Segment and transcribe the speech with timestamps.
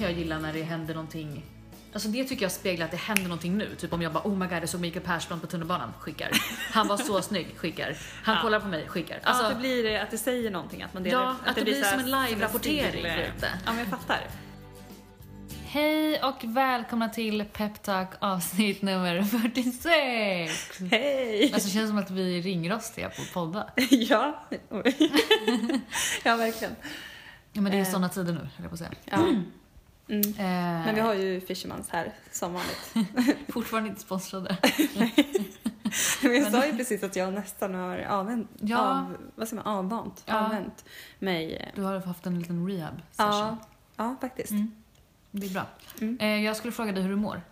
[0.00, 1.42] kan jag gilla när det händer någonting
[1.92, 3.74] Alltså det tycker jag speglar att det händer någonting nu.
[3.78, 6.30] Typ om jag bara oh my god jag såg Mikael Persbrandt på tunnelbanan, skickar.
[6.72, 7.96] Han var så snygg, skickar.
[8.22, 8.42] Han Ja.
[8.42, 9.20] kollar på mig, skickar.
[9.22, 11.62] Alltså, ja, att det blir att det säger någonting, att man delar Ja, att det
[11.62, 13.48] blir som en live-rapportering lite.
[13.66, 14.18] Ja, men jag fattar.
[15.66, 20.80] Hej och välkomna till Peptalk avsnitt nummer 46!
[20.90, 21.50] Hej!
[21.54, 23.70] Alltså det känns som att vi är ringrostiga på att podda.
[23.90, 24.44] ja.
[26.24, 26.76] Ja, verkligen.
[27.52, 27.90] Ja, men det är Eh.
[27.90, 28.90] såna tider nu, höll jag på att säga.
[29.04, 29.18] Ja.
[30.10, 30.20] Mm.
[30.30, 33.08] Eh, Men vi har ju Fishermans här, som vanligt.
[33.48, 34.56] fortfarande inte sponsrade.
[36.22, 38.78] Men jag sa ju precis att jag nästan har avvänt, Ja.
[38.78, 40.44] av, vad säger man, avvant, Ja.
[40.44, 40.84] avvänt
[41.18, 41.54] mig.
[41.56, 43.32] eh, Du har haft en liten rehab session.
[43.32, 43.56] Ja,
[43.96, 44.50] ja faktiskt.
[44.50, 44.72] Mm.
[45.30, 45.66] Det är bra.
[46.00, 46.18] Mm.
[46.20, 47.42] Eh, jag skulle fråga dig hur du mår.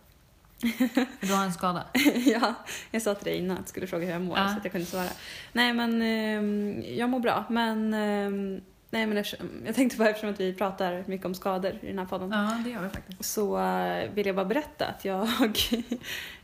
[0.61, 1.85] För du har en skada.
[2.27, 2.55] ja,
[2.91, 4.49] jag sa till dig innan att jag skulle fråga hur jag mår Ja.
[4.49, 5.09] så att jag kunde svara.
[5.53, 10.31] Nej men ehm, jag mår bra men ehm, Nej men eftersom, jag tänkte bara eftersom
[10.31, 13.25] att vi pratar mycket om skador i den här podden Ja, det gör vi faktiskt.
[13.25, 15.29] så eh, vill jag bara berätta att jag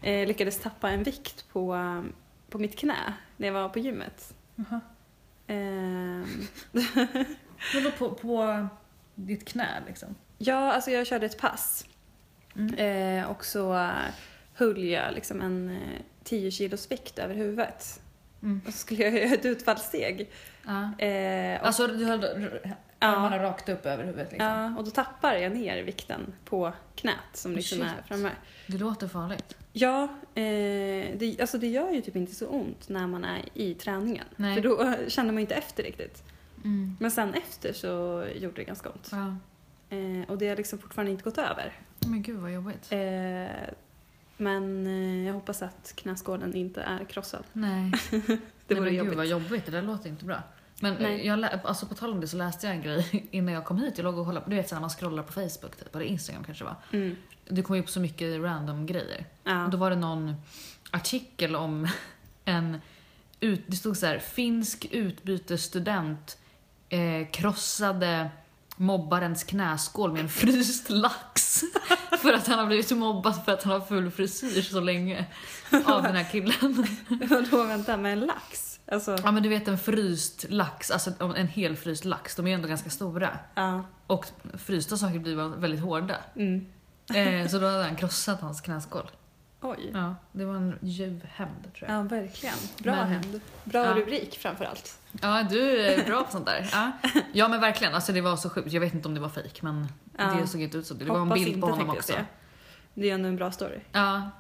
[0.03, 2.03] eh, lyckades tappa en vikt på, eh,
[2.51, 4.35] på mitt knä när jag var på gymmet.
[4.57, 4.81] Jaha.
[5.47, 6.27] Ehm,
[7.75, 8.67] Vadå på, på
[9.15, 10.15] ditt knä liksom?
[10.39, 11.87] ja, alltså jag körde ett pass
[12.57, 12.75] Mm.
[13.19, 13.91] eh, och så
[14.55, 18.01] höll jag liksom en eh, 10 kilos vikt över huvudet.
[18.43, 18.61] Mm.
[18.67, 20.31] Och så skulle jag göra ett utfallssteg.
[20.67, 21.07] Ja.
[21.07, 22.25] Eh, och, Alltså du höll
[22.99, 24.49] armarna rakt upp över huvudet liksom?
[24.49, 27.89] ja, och då tappar jag ner vikten på knät som liksom Shit.
[27.99, 28.31] är framme.
[28.67, 29.57] Det låter farligt.
[29.73, 30.03] Ja,
[30.35, 30.43] eh,
[31.17, 34.25] det, alltså det gör ju typ inte så ont när man är i träningen.
[34.37, 34.55] Nej.
[34.55, 36.23] För då eh, känner man ju inte efter riktigt.
[36.65, 36.97] Mm.
[37.01, 39.09] Men sen efter så gjorde det ganska ont.
[39.13, 39.37] Ja.
[39.97, 41.73] Eh, och det har liksom fortfarande inte gått över.
[42.07, 42.93] Men gud vad jobbigt.
[42.93, 43.47] Eh,
[44.37, 47.45] men eh, jag hoppas att knäskålen inte är krossad.
[47.53, 47.93] Nej.
[48.67, 49.11] Det Nej, vore men jobbigt.
[49.11, 50.43] Gud vad jobbigt, det där låter inte bra.
[50.81, 51.21] Men Nej.
[51.21, 53.79] eh, jag, alltså på tal om det så läste jag en grej innan jag kom
[53.79, 53.99] hit.
[53.99, 56.45] Jag låg och kollade du vet så när man scrollar på Facebook typ, eller Instagram
[56.45, 56.77] kanske det var.
[56.99, 57.17] Mm.
[57.49, 59.27] Det kom ju upp så mycket random grejer.
[59.45, 59.69] Ja.
[59.73, 60.35] Då var det någon
[60.91, 61.89] artikel om
[62.45, 62.81] en,
[63.41, 66.39] ut, det stod så här, finsk utbytesstudent
[66.89, 68.31] eh, krossade
[68.77, 71.63] mobbarens knäskål med en fryst lax.
[72.23, 75.27] för att han har blivit mobbad för att han har full frisyr så länge
[75.85, 76.87] av den här killen.
[77.31, 78.81] Vadå, vänta, med en lax?
[78.93, 82.51] Alltså, Ja men du vet en fryst lax, alltså en hel fryst lax, de är
[82.51, 83.39] ju ändå ganska stora.
[83.55, 83.85] ja.
[84.07, 84.27] Och
[84.59, 86.17] frysta saker blir väldigt hårda.
[86.37, 86.67] Mm.
[87.15, 89.11] Eh, så då hade han krossat hans knäskål.
[89.61, 89.91] Oj.
[89.95, 91.99] Ja, det var en ljuv hämnd tror jag.
[91.99, 92.55] Ja, verkligen.
[92.79, 93.41] Bra Men- hämnd.
[93.65, 93.95] Bra Ja.
[93.95, 94.99] rubrik framförallt.
[95.23, 96.69] Ja, du är bra på sånt där.
[96.73, 96.93] Ja,
[97.33, 98.73] ja men verkligen, alltså det var så sjukt.
[98.73, 99.89] Jag vet inte om det var fejk men
[100.19, 100.25] Ja.
[100.41, 100.95] det såg inte ut så.
[100.95, 102.13] Det var en Hoppas bild på inte, honom tänkte också.
[102.13, 102.25] säga.
[102.95, 103.81] Det är ändå en bra story.
[103.93, 104.31] Ja,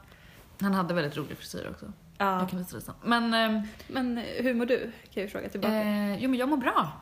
[0.60, 1.92] han hade väldigt rolig frisyr också.
[2.18, 2.38] Ja.
[2.40, 2.94] Jag kan visa det sen.
[3.02, 4.92] Men, ehm, Men hur mår du?
[5.14, 5.74] Kan jag fråga tillbaka.
[5.74, 6.92] eh, jo men jag mår bra.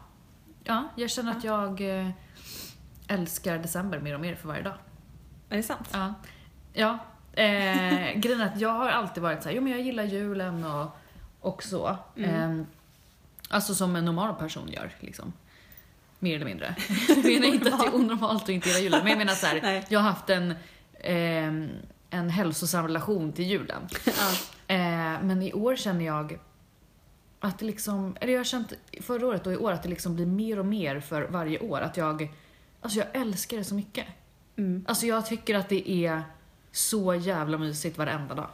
[0.65, 2.09] Ja, jag känner att jag eh,
[3.09, 4.75] älskar december mer och mer för varje dag.
[5.49, 5.89] Är det sant?
[5.93, 6.15] Ja.
[6.73, 6.99] ja.
[7.33, 10.65] Eh, grejen är att jag har alltid varit så här, jo men jag gillar julen
[10.65, 10.97] och,
[11.41, 11.97] och så.
[12.17, 12.61] Mm.
[12.61, 12.67] Eh,
[13.49, 15.33] alltså som en normal person gör liksom.
[16.23, 16.75] Mer eller mindre.
[17.09, 19.47] Jag menar inte att det är onormalt att inte gilla julen, men jag menar så
[19.47, 20.55] här, jag har haft en,
[21.01, 21.69] ehm,
[22.11, 23.83] en hälsosam relation till julen.
[24.67, 26.39] Eh, men i år känner jag
[27.41, 30.15] att det liksom, eller jag har känt förra året och i år att det liksom
[30.15, 31.81] blir mer och mer för varje år.
[31.81, 32.29] Att jag,
[32.81, 34.07] alltså jag älskar det så mycket.
[34.57, 34.85] Mm.
[34.89, 36.23] Alltså jag tycker att det är
[36.73, 38.49] så jävla mysigt varenda dag.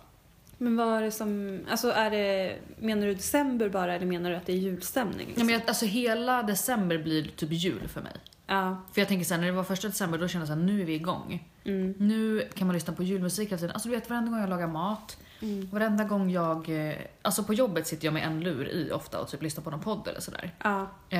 [0.59, 1.61] Men vad är det som...
[1.71, 2.57] Alltså är det...
[2.79, 5.21] Menar du december bara eller menar du att det är julstämning?
[5.21, 5.47] Ja, Liksom?
[5.47, 8.13] men jag, alltså hela december blir typ jul för mig.
[8.47, 8.83] ja.
[8.93, 10.85] För jag tänker såhär, när det var första december då kände jag såhär, nu är
[10.85, 11.49] vi igång.
[11.65, 11.95] Mm.
[11.99, 13.75] Nu kan man lyssna på julmusik hela tiden.
[13.75, 15.69] Alltså du vet varenda gång jag lagar mat, Mm.
[15.73, 16.89] varenda gång jag...
[16.89, 19.71] eh, Alltså på jobbet sitter jag med en lur i ofta och typ lyssnar på
[19.71, 20.55] någon podd eller sådär.
[20.65, 20.81] Ja.
[21.11, 21.19] Eh,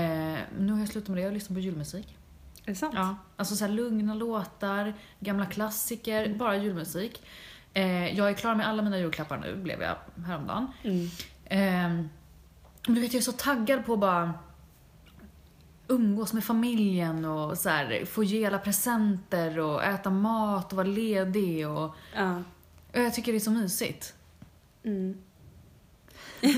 [0.59, 2.17] nu har jag slutat med det, jag lyssnar på julmusik.
[2.65, 2.95] Är det sant?
[2.97, 7.23] Ja, alltså så här lugna låtar, gamla klassiker, bara julmusik.
[7.75, 9.97] Eh, jag är klar med alla mina julklappar nu, blev jag
[10.27, 10.67] häromdagen.
[10.83, 11.09] Mm.
[11.45, 12.05] Eh,
[12.87, 14.35] du vet, jag är så taggad på att bara
[15.89, 20.87] umgås med familjen och så här, få ge alla presenter och äta mat och vara
[20.87, 22.37] ledig och, Ja.
[22.93, 24.15] och jag tycker det är så mysigt.
[24.85, 25.19] Mm.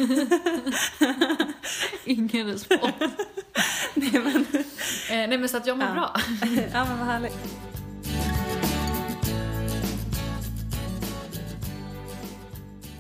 [2.05, 2.95] Ingen respons.
[3.95, 5.93] Nej, men, eh, nej men så att jag mår Ja.
[5.95, 6.17] bra.
[6.73, 7.39] ja, men vad härligt.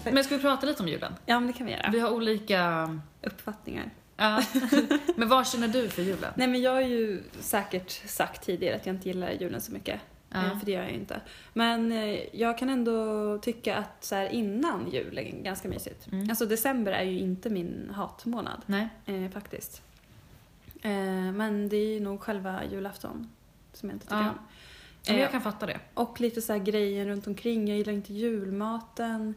[0.05, 1.13] Men ska vi prata lite om julen?
[1.27, 1.91] Ja, men det kan vi göra.
[1.93, 2.99] Vi har olika...
[3.23, 3.91] Uppfattningar.
[4.17, 4.43] Ja.
[5.17, 6.33] men vad känner du för julen?
[6.37, 10.01] Nej, men jag har ju säkert sagt tidigare att jag inte gillar julen så mycket.
[10.31, 10.45] Ja.
[10.47, 11.21] Eh, För det gör jag ju inte.
[11.53, 16.07] Men eh, jag kan ändå tycka att så här innan jul är ganska mysigt.
[16.13, 16.31] Mm.
[16.31, 18.89] Alltså december är ju inte min hatmånad Nej.
[19.07, 19.83] eh, faktiskt.
[20.83, 20.91] Eh,
[21.33, 23.31] men det är ju nog själva julafton
[23.73, 24.31] som jag inte tycker Ja.
[24.31, 24.39] om.
[25.05, 25.79] Ja, men jag Eh, kan fatta det.
[25.95, 27.69] Och lite så här grejer runt omkring.
[27.69, 29.35] Jag gillar inte julmaten.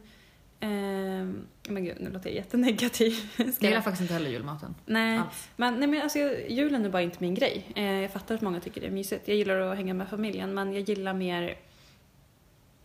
[0.64, 3.12] Ehm, men gud, nu låter jag jättenegativ.
[3.36, 4.74] Jag gillar faktiskt inte heller julmaten.
[4.86, 5.48] Nej, Alls.
[5.56, 6.18] men, nej men alltså,
[6.48, 7.72] julen är bara inte min grej.
[7.76, 9.28] Eh, jag fattar att många tycker det är mysigt.
[9.28, 11.56] Jag gillar att hänga med familjen men jag gillar mer...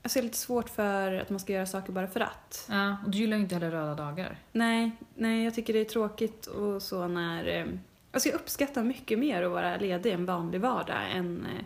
[0.02, 2.66] Alltså jag är lite svårt för att man ska göra saker bara för att.
[2.70, 4.38] Ja, och du gillar ju inte heller röda dagar.
[4.52, 7.48] Nej, nej jag tycker det är tråkigt och så när...
[7.48, 7.66] Eh,
[8.12, 11.66] alltså jag uppskattar mycket mer att vara ledig en vanlig vardag än eh,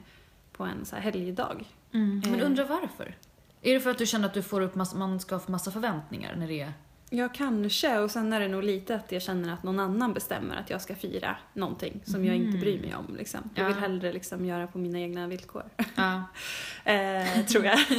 [0.51, 1.65] på en så här helgdag.
[1.91, 2.45] Men Eh.
[2.45, 3.15] undrar varför?
[3.63, 5.71] Är det för att du känner att du får upp massa, man ska få massa
[5.71, 6.73] förväntningar när det är...
[7.09, 7.99] Ja, kanske.
[7.99, 10.81] Och sen är det nog lite att jag känner att någon annan bestämmer att jag
[10.81, 13.15] ska fira någonting som jag inte bryr mig om.
[13.17, 13.39] Liksom.
[13.55, 13.81] Jag vill Ja.
[13.81, 15.63] hellre liksom göra på mina egna villkor.
[15.95, 16.23] Ja.
[16.91, 17.79] eh, tror jag.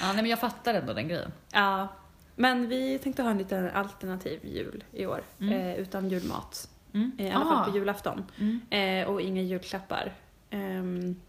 [0.00, 1.32] ja, nej men jag fattar ändå den grejen.
[1.52, 1.88] ja.
[2.36, 5.22] Men vi tänkte ha en liten alternativ jul i år.
[5.40, 5.52] Mm.
[5.54, 6.68] Eh, utan julmat.
[6.94, 7.12] Mm.
[7.18, 7.48] Eh, I alla Ah.
[7.48, 8.24] fall på julafton.
[8.38, 8.60] Mm.
[9.04, 10.12] Eh, och inga julklappar.
[10.50, 11.20] Ehm,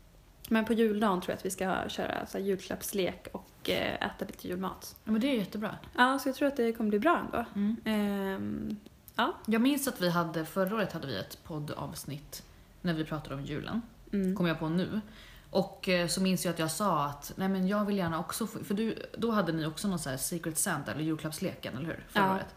[0.51, 4.47] men på juldagen tror jag att vi ska köra så julklappslek och eh, äta lite
[4.47, 4.95] julmat.
[5.03, 5.75] Ja, men det är jättebra.
[5.97, 7.45] Ja, så jag tror att det kommer bli bra ändå.
[7.55, 7.75] Mm.
[7.85, 8.77] Ehm,
[9.15, 9.33] ja.
[9.45, 12.43] Jag minns att vi hade, förra året hade vi ett poddavsnitt
[12.81, 13.81] när vi pratade om julen.
[14.13, 14.35] Mm.
[14.35, 15.01] Kom jag på nu.
[15.49, 18.47] Och eh, så minns jag att jag sa att nej men jag vill gärna också
[18.47, 21.85] få, för du, då hade ni också någon så här Secret Santa eller julklappsleken, eller
[21.85, 22.05] hur?
[22.09, 22.33] Förra Ja.
[22.35, 22.55] året.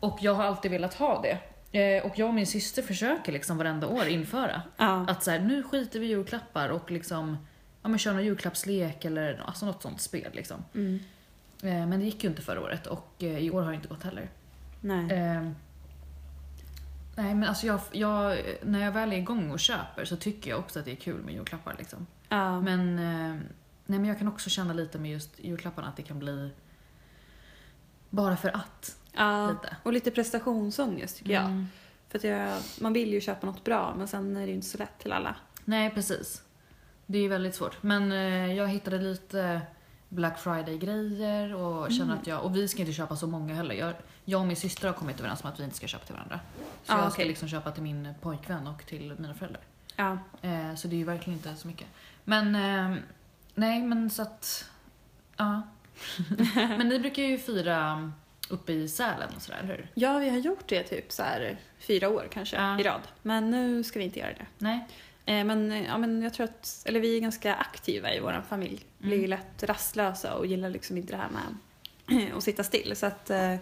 [0.00, 1.38] Och jag har alltid velat ha det.
[1.72, 4.62] Eh, och jag och min syster försöker liksom varenda år införa.
[4.76, 5.04] Ja.
[5.08, 7.36] Att så här, nu skiter vi i julklappar och liksom,
[7.82, 10.64] ja men kör någon julklappslek eller alltså något sånt spel liksom.
[10.74, 11.00] Mm.
[11.62, 13.88] Eh, men det gick ju inte förra året och eh, i år har det inte
[13.88, 14.30] gått heller.
[14.80, 15.12] Nej.
[15.12, 15.42] Eh,
[17.16, 20.58] nej men alltså jag, jag, när jag väl är igång och köper så tycker jag
[20.58, 22.06] också att det är kul med julklappar liksom.
[22.28, 22.60] Ja.
[22.60, 23.40] Men, eh,
[23.86, 26.50] nej, men jag kan också känna lite med just julklapparna att det kan bli
[28.10, 28.96] bara för att.
[29.12, 29.50] Ja.
[29.50, 29.76] Lite.
[29.82, 31.44] Och lite prestationsångest tycker jag.
[31.44, 31.66] Mm.
[32.08, 34.66] För att jag, man vill ju köpa något bra men sen är det ju inte
[34.66, 35.34] så lätt till alla.
[35.64, 36.42] Nej precis.
[37.06, 37.82] Det är väldigt svårt.
[37.82, 39.60] Men eh, jag hittade lite
[40.08, 42.18] Black Friday-grejer och känner Mm.
[42.18, 43.74] att jag, och vi ska inte köpa så många heller.
[43.74, 43.94] Jag,
[44.24, 46.40] jag och min syster har kommit överens om att vi inte ska köpa till varandra.
[46.84, 47.28] Så Ah, jag ska okej.
[47.28, 49.62] liksom köpa till min pojkvän och till mina föräldrar.
[49.96, 50.18] Ja.
[50.42, 51.86] Eh, så det är ju verkligen inte så mycket.
[52.24, 52.98] Men eh,
[53.54, 54.70] nej men så att,
[55.36, 55.62] ja.
[56.54, 58.12] men ni brukar ju fira
[58.52, 59.88] uppe i Sälen och sådär, eller hur?
[59.94, 62.80] ja, vi har gjort det typ så här fyra år kanske Ja.
[62.80, 63.00] i rad.
[63.22, 64.46] Men nu ska vi inte göra det.
[64.58, 64.86] Nej?
[65.26, 68.42] Eh, men, eh, ja, men jag tror att, eller vi är ganska aktiva i vår
[68.48, 68.84] familj.
[69.00, 69.08] Mm.
[69.18, 72.96] Blir lätt rastlösa och gillar liksom inte det här med att sitta still.
[72.96, 73.54] Så att, eh,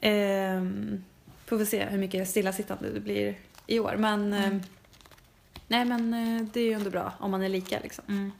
[0.00, 1.04] ehm,
[1.46, 3.94] får vi se hur mycket stillasittande det blir i år.
[3.98, 4.62] Men, eh, Mm.
[5.68, 8.04] nej men eh, det är ju ändå bra om man är lika liksom.
[8.08, 8.32] Mm.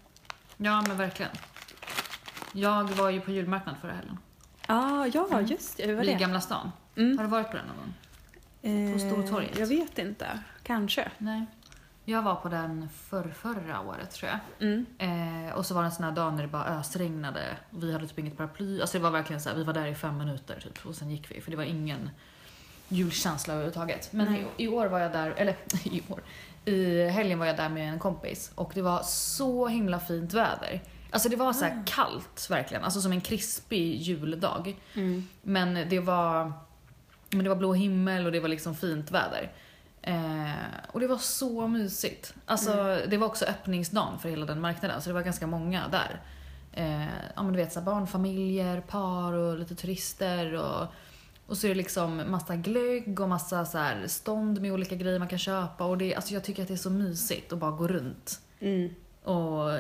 [0.57, 1.33] Ja men verkligen.
[2.53, 4.19] Jag var ju på julmarknad förra helgen.
[4.67, 5.87] Ah, ja, just det.
[5.87, 6.15] Hur var I det?
[6.15, 6.73] Gamla stan.
[6.97, 7.19] Mm.
[7.19, 7.95] Har du varit på den någon gång?
[8.63, 9.59] Eh, På Stortorget?
[9.59, 10.39] Jag vet inte.
[10.63, 11.11] Kanske.
[11.19, 11.47] Nej.
[12.05, 14.69] Jag var på den för förra året tror jag.
[14.69, 14.87] Mm.
[15.49, 17.57] Eh, och så var det en sån här dag när det bara ösregnade.
[17.71, 18.81] Vi hade typ inget paraply.
[18.81, 20.87] Alltså det var verkligen så här, vi var där i fem minuter typ.
[20.87, 21.41] Och sen gick vi.
[21.41, 22.11] För det var ingen
[22.89, 24.13] julkänsla överhuvudtaget.
[24.13, 26.21] Men i, i år var jag där, eller i år.
[26.65, 28.53] I helgen var jag där med en kompis.
[28.55, 30.81] Och det var så himla fint väder.
[31.13, 31.83] Alltså det var så här Ah.
[31.87, 32.85] kallt verkligen.
[32.85, 34.77] Alltså som en krispig juldag.
[34.95, 35.29] Mm.
[35.43, 36.53] Men det var,
[37.31, 39.53] men det var blå himmel och det var liksom fint väder.
[40.03, 40.53] Eh,
[40.93, 42.35] och det var så mysigt.
[42.47, 43.11] Alltså, Mm.
[43.11, 46.21] Det var också öppningsdagen för hela den marknaden så det var ganska många där.
[46.73, 47.03] Eh,
[47.37, 50.53] ja, men du vet, så här, barnfamiljer, par och lite turister.
[50.55, 50.87] Och,
[51.47, 55.19] och så är det liksom massa glögg och massa så här stånd med olika grejer
[55.19, 55.85] man kan köpa.
[55.85, 58.95] Och det, alltså, jag tycker att det är så mysigt att bara gå runt Mm.
[59.23, 59.71] Och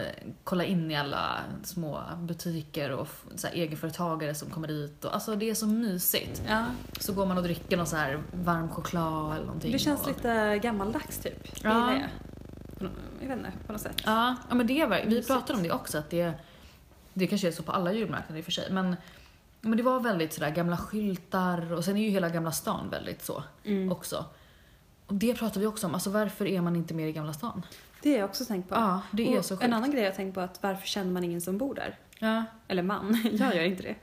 [0.44, 5.04] kolla in i alla små butiker och så här, egenföretagare som kommer dit.
[5.04, 6.42] Och, alltså det är så mysigt.
[6.49, 6.64] Ja,
[7.00, 9.72] Så går man och dricker någon så här varm choklad eller någonting.
[9.72, 11.42] det känns och, lite gammaldags typ.
[11.62, 11.99] Det Ja.
[12.78, 14.02] På nå- Jag vet inte, på något sätt.
[14.06, 15.26] Ja, ja men det är Vi Mysigt.
[15.26, 16.32] pratade om det också, att det,
[17.14, 18.68] det kanske är så på alla julmarknader i och för sig.
[18.72, 18.96] Men,
[19.61, 23.22] men det var väldigt sådär gamla skyltar och sen är ju hela Gamla stan väldigt
[23.25, 23.92] så Mm.
[23.92, 24.25] också.
[25.06, 27.62] Och det pratade vi också om, alltså varför är man inte mer i Gamla stan?
[28.02, 28.75] Det har jag också tänkt på.
[28.75, 29.64] Ja, det är Och så sjukt.
[29.64, 31.99] En annan grej jag tänkt på är att varför känner man ingen som bor där?
[32.18, 32.44] Ja.
[32.68, 33.94] Eller man, jag gör inte det.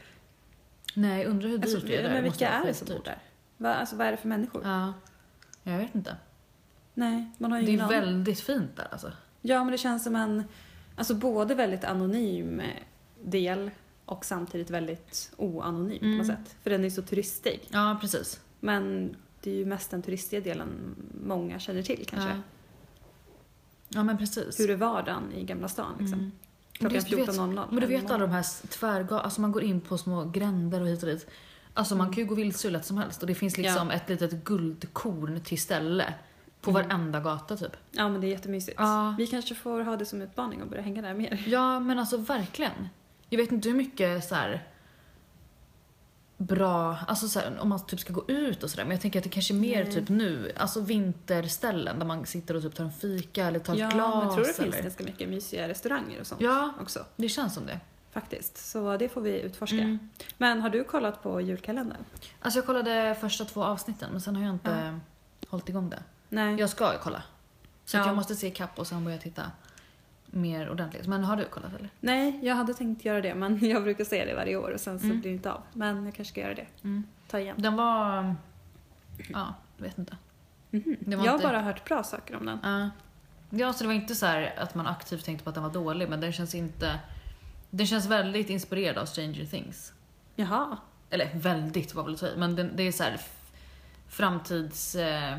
[0.94, 2.14] Nej, undrar hur dyrt Alltså, det är där.
[2.14, 3.18] men vilka är det som bor där?
[3.58, 4.62] Va, alltså, vad är det för människor?
[4.66, 4.94] Ja,
[5.64, 6.16] jag vet inte.
[6.94, 9.12] Nej, man har ju Det är väldigt fint där alltså.
[9.42, 10.44] Ja, men det känns som en
[10.96, 12.62] alltså både väldigt anonym
[13.24, 13.72] del
[14.06, 16.12] och samtidigt väldigt oanonym Mm.
[16.14, 16.56] på något sätt.
[16.64, 17.68] För den är så turistig.
[17.70, 18.40] Ja, precis.
[18.60, 22.30] Men det är ju mest den turistiga delen många känner till kanske.
[22.30, 22.36] Ja.
[23.90, 24.60] Ja, men precis.
[24.60, 26.20] Hur är vardagen i Gamla stan liksom?
[26.20, 26.32] Mm.
[26.74, 27.66] Klockan Men du vet- 14.00.
[27.72, 30.88] Men du vet alla de här tvärgatan, alltså man går in på små gränder och
[30.88, 31.28] hit och dit.
[31.74, 32.14] Alltså man Mm.
[32.16, 35.42] kan ju gå vilse hur lätt som helst och det finns liksom ett litet guldkorn
[35.42, 36.14] till ställe
[36.62, 36.84] På Mm.
[36.84, 37.78] varenda gata typ.
[37.92, 38.78] Ja men det är jättemysigt.
[38.80, 39.16] Ja.
[39.18, 41.44] Vi kanske får ha det som utmaning och börja hänga där mer.
[41.48, 42.90] Ja, men alltså verkligen.
[43.30, 44.64] Jag vet inte hur mycket så här
[46.42, 49.20] bra, alltså så här, om man typ ska gå ut och sådär, men jag tänker
[49.20, 49.94] att det kanske är mer Nej.
[49.94, 53.80] typ nu, alltså vinterställen där man sitter och typ tar en fika eller tar ett
[53.80, 54.72] Ja, glas men jag tror det eller...
[54.72, 57.06] finns ganska mycket mysiga restauranger och sånt Ja, också.
[57.16, 57.80] det känns som det.
[58.12, 58.58] Faktiskt.
[58.72, 59.76] Så det får vi utforska.
[59.78, 60.10] Mm.
[60.38, 62.04] Men har du kollat på julkalendern?
[62.42, 65.00] Alltså jag kollade första två avsnitten men sen har jag inte
[65.42, 65.48] Ja.
[65.50, 66.04] hållit igång det.
[66.30, 66.56] Nej.
[66.60, 67.24] Jag ska kolla.
[67.86, 68.06] Så Ja.
[68.06, 69.44] jag måste se ikapp och sen börja titta
[70.32, 71.08] mer ordentligt.
[71.08, 71.90] Men har du kollat eller?
[72.00, 75.00] Nej, jag hade tänkt göra det men jag brukar säga det varje år och sen
[75.00, 75.20] så Mm.
[75.20, 75.62] blir det inte av.
[75.74, 76.66] Men jag kanske ska göra det.
[76.84, 77.04] Mm.
[77.28, 77.56] Ta igen.
[77.60, 78.36] Den var...
[79.30, 80.18] Ja, jag vet inte.
[80.72, 82.60] Var Jag har inte- bara hört bra saker om den.
[82.64, 82.90] Ja.
[83.52, 85.72] Ja, så det var inte så här att man aktivt tänkte på att den var
[85.72, 87.00] dålig, men den känns inte...
[87.70, 89.94] Den känns väldigt inspirerad av Stranger Things.
[90.36, 90.78] Jaha.
[91.10, 93.18] Eller väldigt var väl att i, men den, det är så här
[94.08, 94.96] framtids...
[94.96, 95.38] Eh,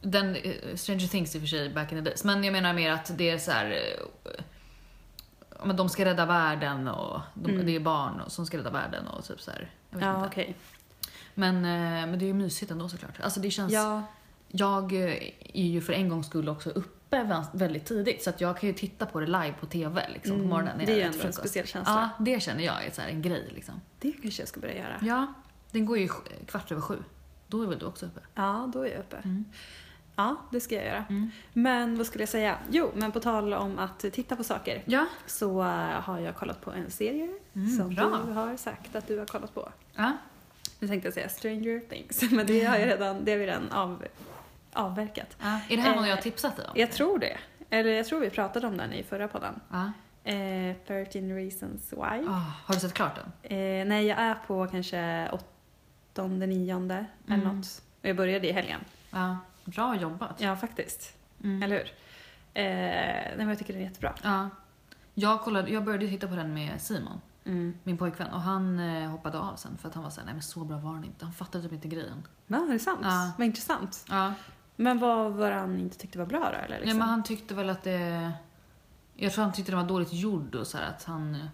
[0.00, 2.72] den, eh, Stranger Things i och för sig back in the days, men jag menar
[2.74, 3.70] mer att det är så här...
[4.24, 4.30] Eh,
[5.64, 7.66] men de ska rädda världen och de, Mm.
[7.66, 9.70] det är barn som ska rädda världen och typ så här.
[9.90, 10.28] Jag vet Ja, inte.
[10.28, 10.56] okej.
[11.34, 13.20] Men, eh, men det är ju mysigt ändå såklart.
[13.20, 13.72] Alltså det känns...
[13.72, 14.02] Ja,
[14.48, 15.32] Jag är
[15.66, 18.72] ju för en gångs skull också uppe vä- väldigt tidigt så att jag kan ju
[18.74, 21.08] titta på det live på TV liksom, på mm, morgonen när det är jag ju
[21.08, 22.10] äter ändå en speciell känsla.
[22.18, 23.80] Ja, det känner jag är så här en grej liksom.
[23.98, 24.98] Det kanske jag ska börja göra.
[25.02, 25.32] Ja,
[25.70, 26.08] den går ju
[26.46, 26.98] kvart över sju.
[27.46, 28.20] Då är väl du också uppe?
[28.34, 29.16] Ja, då är jag uppe.
[29.16, 29.44] Mm.
[30.20, 31.04] Ja, det ska jag göra.
[31.10, 31.30] Mm.
[31.52, 32.58] Men vad skulle jag säga?
[32.70, 35.06] Jo, men på tal om att titta på saker Ja.
[35.26, 35.66] så eh,
[36.00, 38.20] har jag kollat på en serie Mm, som bra.
[38.26, 39.68] du har sagt att du har kollat på.
[39.96, 40.12] ja.
[40.80, 43.72] Nu tänkte jag säga Stranger Things, men det har, jag redan, det har vi redan
[43.72, 44.04] av,
[44.72, 45.36] avverkat.
[45.40, 45.60] ja.
[45.68, 46.72] Är det här någon Eh, jag har tipsat dig om?
[46.76, 47.38] Jag tror det.
[47.70, 49.60] Eller jag tror vi pratade om den i förra podden.
[49.70, 49.92] Ja.
[50.32, 52.28] Eh, 13 reasons why.
[52.28, 53.58] Ah, har du sett klart den?
[53.58, 55.30] Eh, nej, jag är på kanske
[56.12, 57.56] åttonde, nionde eller Mm.
[57.56, 57.82] något.
[58.02, 58.80] Och jag började i helgen.
[59.10, 59.36] Ja.
[59.68, 60.40] Bra jobbat.
[60.40, 61.16] Ja, faktiskt.
[61.44, 61.62] Mm.
[61.62, 61.84] Eller hur?
[62.54, 64.14] Eh, nej, men jag tycker den är jättebra.
[64.22, 64.48] Ja.
[65.14, 67.74] Jag, kollade, jag började titta på den med Simon, Mm.
[67.84, 70.42] min pojkvän, och han eh, hoppade av sen för att han var såhär, nej men
[70.42, 71.24] så bra var den inte.
[71.24, 72.22] Han fattade typ inte grejen.
[72.46, 73.00] Va, är det sant?
[73.02, 73.32] Ja.
[73.38, 74.04] Vad intressant.
[74.08, 74.32] Ja.
[74.76, 76.46] Men vad var han inte tyckte var bra då?
[76.46, 76.98] Eller Nej, liksom?
[76.98, 78.32] men han tyckte väl att det...
[79.14, 81.48] Jag tror han tyckte den var dåligt gjord och så här att han...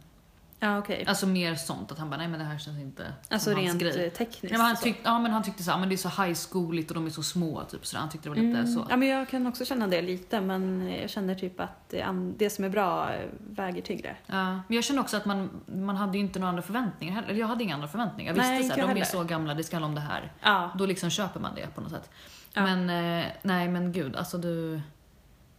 [0.64, 1.04] Ja, okej.
[1.08, 3.78] Alltså mer sånt att han bara, nej men det här känns inte Alltså som hans
[3.78, 4.04] grej.
[4.06, 5.96] eh, tekniskt Nej, men han tyck, ja men han tyckte så här, men det är
[5.96, 8.58] så high schooligt och de är så små typ så han tyckte det var lite
[8.58, 8.66] Mm.
[8.74, 8.86] så.
[8.90, 11.94] Ja, men jag kan också känna det lite, men jag känner typ att
[12.36, 14.16] det, som är bra eh, väger tyngre.
[14.26, 14.44] Ja.
[14.52, 17.28] Men jag känner också att man, man hade ju inte några andra förväntningar heller.
[17.28, 18.30] Eller Jag hade inga andra förväntningar.
[18.30, 20.32] Jag visste Nej, så här, de är så gamla, det ska handla om det här.
[20.42, 20.70] Ja.
[20.78, 22.10] Då liksom köper man det på något sätt.
[22.54, 22.62] Ja.
[22.62, 22.90] Men
[23.20, 24.80] eh, nej men gud, alltså du...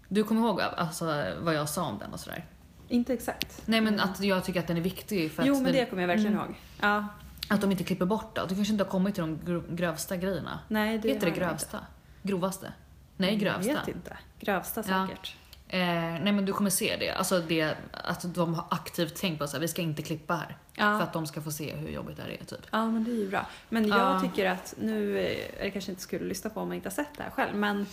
[0.08, 1.06] Du kommer ihåg alltså,
[1.42, 2.46] vad jag sa om den och sådär?
[2.88, 3.62] Inte exakt.
[3.66, 6.04] Nej men att jag tycker att den är viktig för att Jo, men det kommer
[6.04, 6.46] jag verkligen Mm.
[6.46, 6.56] ihåg.
[6.82, 7.08] Ja.
[7.50, 8.42] Att de inte klipper bort det.
[8.42, 10.60] Och Du kanske inte har kommit till de grövsta grejerna.
[10.68, 11.80] Nej, det Heter det jag grövsta?
[12.24, 12.74] Grovaste?
[13.18, 13.46] Nej, inte.
[13.46, 13.72] grövsta.
[13.72, 14.18] Jag vet inte.
[14.40, 15.08] Grövsta Ja.
[15.08, 15.36] säkert.
[15.68, 17.12] Eh, nej men du kommer se det.
[17.12, 20.58] Alltså det att de har aktivt tänkt på att vi ska inte klippa här.
[20.76, 20.98] Ja.
[20.98, 22.60] För att de ska få se hur jobbigt det här är typ.
[22.72, 23.46] Ja, men det är ju bra.
[23.70, 24.20] Men jag Ja.
[24.22, 27.18] tycker att nu är det kanske inte skulle lyssna på om man inte har sett
[27.18, 27.86] det här själv, men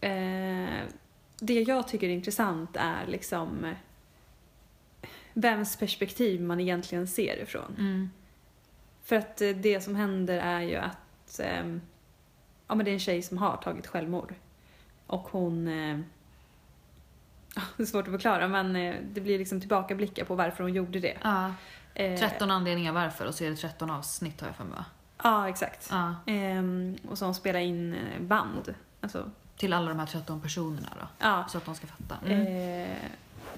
[0.00, 0.82] eh,
[1.38, 3.72] det jag tycker är intressant är liksom eh,
[5.32, 7.76] vems perspektiv man egentligen ser ifrån.
[7.78, 8.10] Mm.
[9.04, 11.80] För att eh, det som händer är ju att ehm,
[12.68, 14.34] ja, men det är en tjej som har tagit självmord.
[15.06, 15.68] Och hon...
[15.68, 15.98] Eh,
[17.76, 21.00] det är svårt att förklara men eh, det blir liksom tillbakablickar på varför hon gjorde
[21.00, 21.16] det.
[21.22, 21.54] Ja,
[21.94, 24.84] Eh, 13 anledningar varför och så är det 13 avsnitt har jag för mig va?
[25.22, 25.88] Ja, exakt.
[25.90, 26.14] Ja.
[26.26, 28.74] Ehm, och så hon spelar in eh, band.
[29.00, 31.06] Alltså, Till alla de här 13 personerna då.
[31.18, 31.44] ja.
[31.48, 32.16] Så att de ska fatta.
[32.26, 32.96] Mm.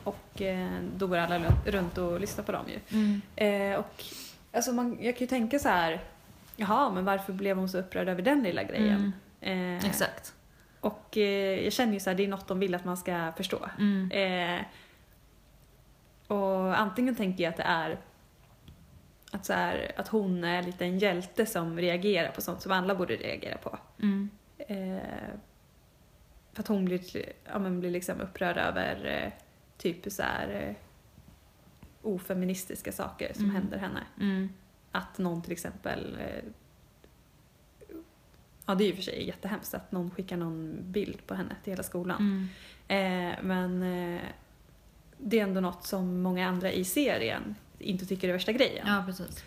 [0.04, 2.80] Och eh, då går alla runt- och lyssnar på dem ju.
[2.98, 3.22] Mm.
[3.36, 4.04] Eh, och
[4.52, 6.00] alltså man, jag kan ju tänka så här.
[6.56, 9.12] Jaha, men varför blev hon så upprörd över den lilla grejen?
[9.40, 10.34] Eh, Exakt.
[10.80, 13.32] Och eh, jag känner ju så här, det är något de vill att man ska
[13.36, 13.68] förstå.
[13.78, 14.10] Mm.
[14.10, 14.64] Eh,
[16.26, 17.98] och antingen tänker jag att det är
[19.30, 22.94] att, så här, att hon är lite en hjälte som reagerar på sånt som alla
[22.94, 23.78] borde reagera på.
[24.02, 24.30] Mm.
[24.58, 25.34] Eh,
[26.52, 27.00] för att hon blir,
[27.44, 29.34] ja, men blir liksom upprörd över
[29.92, 30.74] typ så här eh,
[32.02, 33.56] ofeministiska saker som Mm.
[33.56, 34.00] händer henne.
[34.20, 34.48] Mm.
[34.90, 36.44] Att någon till exempel eh,
[38.66, 41.72] Ja, det är ju för sig jättehemskt att någon skickar någon bild på henne till
[41.72, 42.48] hela skolan.
[42.88, 43.32] Mm.
[43.32, 44.20] Eh, men eh,
[45.18, 48.86] det är ändå något som många andra i serien inte tycker är värsta grejen.
[48.88, 49.44] Ja, precis.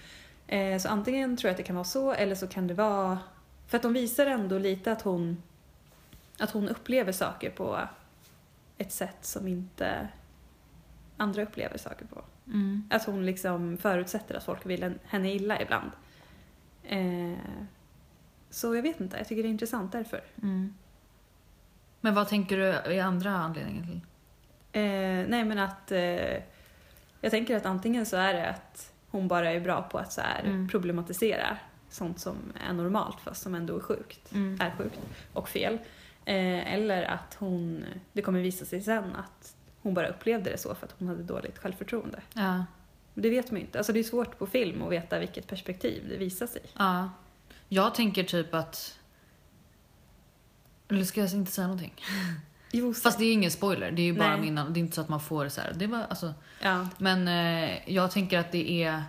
[0.47, 3.19] Eh, så antingen tror jag att det kan vara så eller så kan det vara...
[3.67, 5.43] För att de visar ändå lite att hon,
[6.39, 7.79] att hon upplever saker på
[8.77, 10.07] ett sätt som inte
[11.17, 12.23] andra upplever saker på.
[12.47, 12.83] Mm.
[12.89, 15.91] Att hon liksom förutsätter att folk vill en- henne illa ibland.
[16.83, 17.37] Eh,
[18.49, 20.23] så jag vet inte, jag tycker det är intressant därför.
[20.43, 20.73] Mm.
[22.01, 24.01] Men vad tänker du är andra anledningen till?
[24.71, 26.41] Eh, nej men att eh,
[27.21, 30.21] jag tänker att antingen så är det att hon bara är bra på att så
[30.21, 30.67] här Mm.
[30.69, 31.57] problematisera
[31.89, 32.37] sånt som
[32.69, 34.61] är normalt fast som ändå är sjukt, Mm.
[34.61, 34.99] är sjukt
[35.33, 35.73] och fel.
[36.25, 39.55] Eh, eller att hon, det kommer visa sig sen att
[39.87, 42.21] hon bara upplevde det så för att hon hade dåligt självförtroende.
[42.33, 42.65] Ja.
[43.13, 43.77] Det vet man ju inte.
[43.77, 46.61] Alltså det är svårt på film att veta vilket perspektiv det visar sig.
[46.77, 47.09] ja.
[47.69, 48.99] Jag tänker typ att...
[50.89, 51.93] Eller ska jag inte säga någonting?
[52.71, 54.41] Jo, Fast det är ingen spoiler, det är ju bara Nej.
[54.41, 54.69] mina...
[54.69, 55.73] Det är inte så att man får så här.
[55.75, 59.03] Det var, alltså, ja, men eh, jag tänker att det är...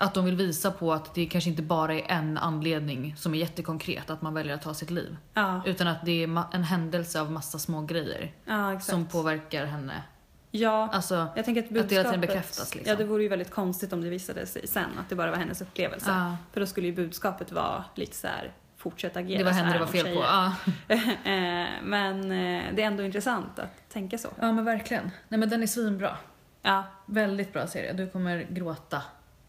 [0.00, 3.38] Att de vill visa på att det kanske inte bara är en anledning som är
[3.38, 5.16] jättekonkret, att man väljer att ta sitt liv.
[5.34, 10.02] ja, Utan att det är en händelse av massa små grejer ja som påverkar henne.
[10.50, 12.20] Ja, Alltså, jag tänker att det hela tiden budskapet...
[12.20, 12.90] bekräftas, liksom.
[12.90, 15.38] Ja, det vore ju väldigt konstigt om det visade sig sen att det bara var
[15.38, 16.10] hennes upplevelse.
[16.10, 19.72] ja, För då skulle ju budskapet vara lite så här, fortsätt agera det var henne
[19.72, 20.08] det var fel på.
[20.08, 20.22] tjejer.
[20.22, 20.52] Ja.
[21.30, 24.28] Eh, Men eh, det är ändå intressant att tänka så.
[24.40, 25.10] ja men verkligen.
[25.28, 26.16] Nej men den är svinbra.
[26.62, 27.92] Ja, Väldigt bra serie.
[27.92, 29.02] Du kommer gråta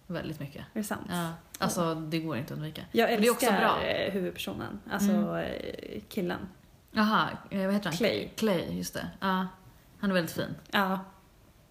[0.09, 0.61] väldigt mycket.
[0.73, 1.07] är det sant?
[1.09, 1.29] Ja.
[1.59, 2.81] Alltså det går inte att undvika.
[2.91, 3.83] Jag Men det är också älskar bra.
[3.83, 5.35] eh, huvudpersonen, alltså Mm.
[5.35, 6.39] eh, killen.
[6.91, 7.97] Jaha, eh, vad heter han?
[7.97, 8.29] Clay.
[8.35, 9.09] Clay, just det.
[9.19, 9.47] Ja.
[9.99, 10.55] Han är väldigt fin.
[10.71, 10.99] Ja,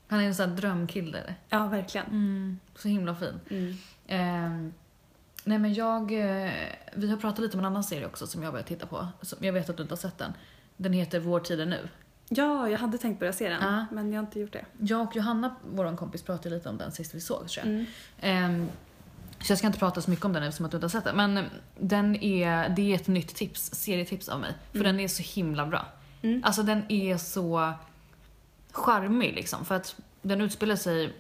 [0.09, 1.35] Han är en sån här drömkille.
[1.49, 2.07] ja verkligen.
[2.07, 3.41] Mm, så himla fin.
[3.51, 3.75] Mm.
[4.07, 4.73] Ehm,
[5.45, 6.53] nej men jag, eh,
[6.95, 9.07] vi har pratat lite om en annan serie också som jag börjat titta på.
[9.41, 10.33] Jag vet att du inte har sett den.
[10.77, 11.89] Den heter Vår tid är nu.
[12.29, 13.87] Ja, jag hade tänkt börja se den, Ja.
[13.93, 14.65] men jag har inte gjort det.
[14.79, 17.75] Jag och Johanna, vår kompis, pratade lite om den sist vi såg tror jag.
[17.75, 17.87] Mm.
[18.21, 18.69] Ehm,
[19.41, 21.05] så jag ska inte prata så mycket om den eftersom att du inte har sett
[21.05, 21.17] den.
[21.17, 21.45] Men
[21.81, 24.55] den är, det är ett nytt tips, serietips av mig.
[24.73, 24.87] För Mm.
[24.97, 25.87] den är så himla bra.
[26.23, 26.43] Mm.
[26.45, 27.73] Alltså den är så
[28.73, 29.65] charmig liksom.
[29.65, 31.13] För att den utspelar sig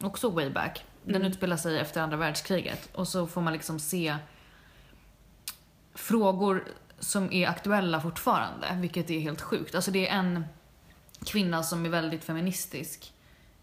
[0.00, 0.84] också way back.
[1.04, 1.28] Den Mm.
[1.28, 2.88] utspelar sig efter andra världskriget.
[2.94, 4.16] Och så får man liksom se
[5.94, 6.64] frågor
[7.02, 8.76] som är aktuella fortfarande.
[8.80, 9.74] Vilket är helt sjukt.
[9.74, 10.44] Alltså det är en
[11.24, 13.12] kvinna som är väldigt feministisk.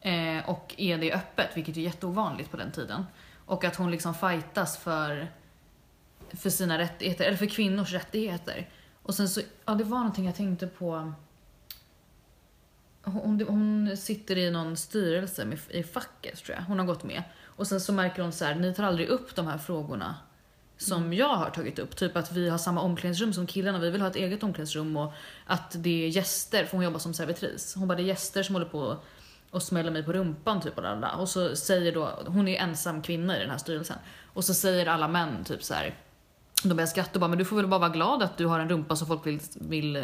[0.01, 3.06] Eh, och är det öppet, vilket är jätteovanligt på den tiden.
[3.45, 5.32] Och att hon liksom fightas för,
[6.30, 8.69] för sina rättigheter, eller för kvinnors rättigheter.
[9.04, 11.13] Och sen så, ja det var någonting jag tänkte på.
[13.04, 17.23] Hon, hon sitter i någon styrelse med, i facket tror jag, hon har gått med.
[17.43, 20.15] Och sen så märker hon så här, ni tar aldrig upp de här frågorna
[20.80, 21.96] som jag har tagit upp.
[21.96, 25.13] Typ att vi har samma omklädningsrum som killarna, vi vill ha ett eget omklädningsrum och
[25.46, 27.76] att det är gäster, för hon jobbar som servitris.
[27.76, 28.98] Hon bara, det är gäster som håller på
[29.52, 31.15] och smäller mig på rumpan typ och, lalala.
[31.15, 33.98] och så säger då, hon är ensam kvinna i den här styrelsen.
[34.34, 35.96] Och så säger alla män typ så här.
[36.63, 38.60] de börjar skratta och bara, men du får väl bara vara glad att du har
[38.60, 40.04] en rumpa som folk vill, vill eh,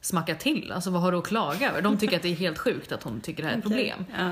[0.00, 0.72] smacka till.
[0.72, 1.82] Alltså vad har du att klaga över?
[1.82, 4.04] De tycker att det är helt sjukt att hon tycker det här är ett problem.
[4.18, 4.30] Ja.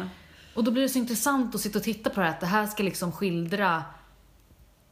[0.54, 2.46] Och då blir det så intressant att sitta och titta på det här, att det
[2.46, 3.82] här ska liksom skildra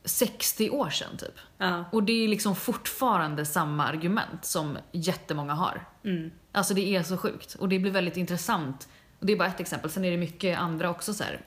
[0.04, 1.34] 60 år sedan typ.
[1.58, 1.84] Ja.
[1.92, 5.88] Och det är liksom fortfarande samma argument som jättemånga har.
[6.04, 6.30] Mm.
[6.52, 7.54] Alltså det är så sjukt.
[7.54, 8.88] Och det blir väldigt intressant.
[9.18, 9.90] Och det är bara ett exempel.
[9.90, 11.40] Sen är det mycket andra också så här.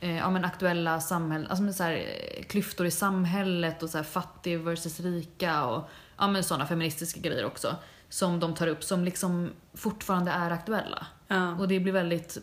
[0.00, 3.98] Eh, ja men aktuella samhällen, alltså men så här, eh, klyftor i samhället och så
[3.98, 7.76] här fattig versus rika och ja men sådana feministiska grejer också.
[8.08, 11.06] Som de tar upp som liksom fortfarande är aktuella.
[11.28, 11.54] ja.
[11.54, 12.38] Och det blir väldigt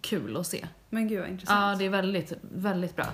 [0.00, 0.66] kul att se.
[0.90, 1.60] Men gud vad intressant.
[1.60, 3.06] Ja, det är väldigt, väldigt bra.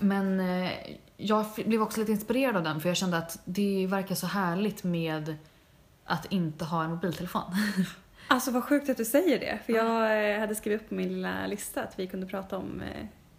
[0.00, 0.70] Men eh,
[1.16, 4.84] jag blev också lite inspirerad av den för jag kände att det verkar så härligt
[4.84, 5.36] med
[6.04, 7.42] att inte ha en mobiltelefon.
[8.32, 9.58] Alltså vad sjukt att du säger det.
[9.66, 12.80] För jag eh, hade skrivit upp på min lilla lista att vi kunde prata om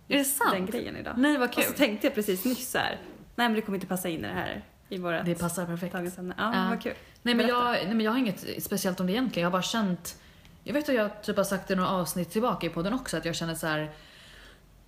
[0.07, 0.17] eh,
[0.51, 1.13] den grejen idag.
[1.17, 1.63] Nej vad Och kul.
[1.63, 2.97] så tänkte jag precis nyss så här.
[3.35, 5.93] nej men det kommer inte passa in i det här i vårat Det passar perfekt.
[5.93, 6.35] dagens ämne.
[6.37, 6.69] Ja, Ja.
[6.69, 6.93] vad kul.
[7.21, 9.43] Nej men, jag, nej men jag har inget speciellt om det egentligen.
[9.43, 10.21] Jag har bara känt...
[10.63, 13.25] Jag vet att jag typ har sagt det några avsnitt tillbaka i podden också att
[13.25, 13.91] jag känner så här.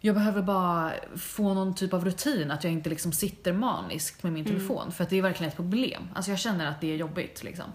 [0.06, 4.34] Jag behöver bara få någon typ av rutin, att jag inte liksom sitter maniskt med
[4.34, 4.56] min Mm.
[4.58, 4.92] telefon.
[4.92, 6.04] För att det är verkligen ett problem.
[6.16, 7.66] Alltså jag känner att det är jobbigt liksom.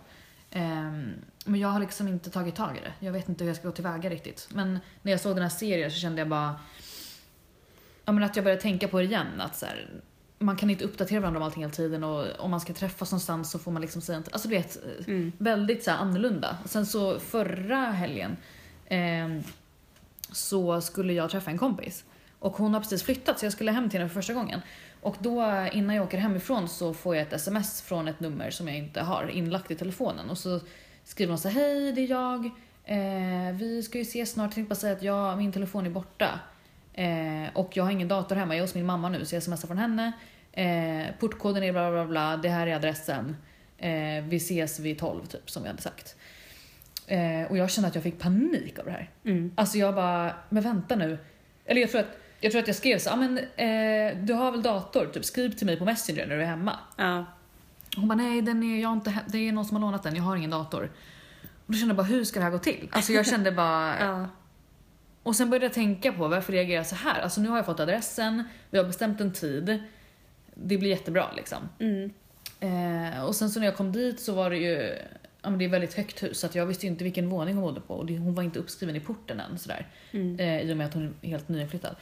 [0.50, 1.12] Ehm,
[1.44, 3.06] men jag har liksom inte tagit tag i det.
[3.06, 4.48] Jag vet inte hur jag ska gå tillväga riktigt.
[4.52, 6.54] Men när jag såg den här serien så kände jag bara...
[8.04, 9.40] Ja men att jag började tänka på det igen.
[9.40, 9.90] Att så här,
[10.38, 13.50] man kan inte uppdatera varandra om allting hela tiden och om man ska träffas någonstans
[13.50, 14.30] så får man liksom säga inte...
[14.32, 15.32] Alltså du vet, Mm.
[15.38, 16.58] väldigt så här annorlunda.
[16.64, 18.36] Sen så förra helgen
[18.86, 19.42] ehm,
[20.32, 22.04] så skulle jag träffa en kompis.
[22.38, 24.60] Och hon har precis flyttat så jag skulle hem till henne för första gången.
[25.00, 28.68] Och då innan jag åker hemifrån så får jag ett sms från ett nummer som
[28.68, 30.30] jag inte har inlagt i telefonen.
[30.30, 30.60] Och så
[31.04, 32.46] skriver hon så hej det är jag.
[32.84, 34.44] Eh, vi ska ju ses snart.
[34.44, 36.40] Jag tänkte bara säga att jag, min telefon är borta.
[36.94, 39.42] Eh, och jag har ingen dator hemma, jag är hos min mamma nu så jag
[39.42, 40.12] smsar från henne.
[40.52, 43.36] Eh, portkoden är bla bla bla, det här är adressen.
[43.78, 46.16] Eh, vi ses vid 12 typ som vi hade sagt.
[47.06, 49.10] Eh, och jag kände att jag fick panik av det här.
[49.24, 49.52] Mm.
[49.54, 51.18] Alltså jag bara, men vänta nu.
[51.64, 54.50] Eller jag tror att jag tror att jag skrev så, ah, men eh, du har
[54.50, 55.06] väl dator?
[55.06, 56.78] Typ skriv till mig på Messenger när du är hemma.
[56.96, 57.24] Ja.
[57.96, 60.22] Hon bara, nej den är, jag inte, det är någon som har lånat den, jag
[60.22, 60.90] har ingen dator.
[61.42, 62.88] Och då kände jag bara, hur ska det här gå till?
[62.92, 64.26] Alltså jag kände bara, Ja.
[65.22, 67.20] och sen började jag tänka på varför reagerar jag så här?
[67.20, 69.82] Alltså nu har jag fått adressen, vi har bestämt en tid.
[70.54, 71.68] Det blir jättebra liksom.
[71.78, 72.10] Mm.
[72.60, 74.98] Eh, och sen så när jag kom dit så var det ju,
[75.42, 77.54] ja men det är väldigt högt hus så att jag visste ju inte vilken våning
[77.54, 79.86] hon bodde på och det, hon var inte uppskriven i porten än sådär.
[80.10, 80.40] Mm.
[80.40, 81.96] Eh, I och med att hon är helt nyinflyttad.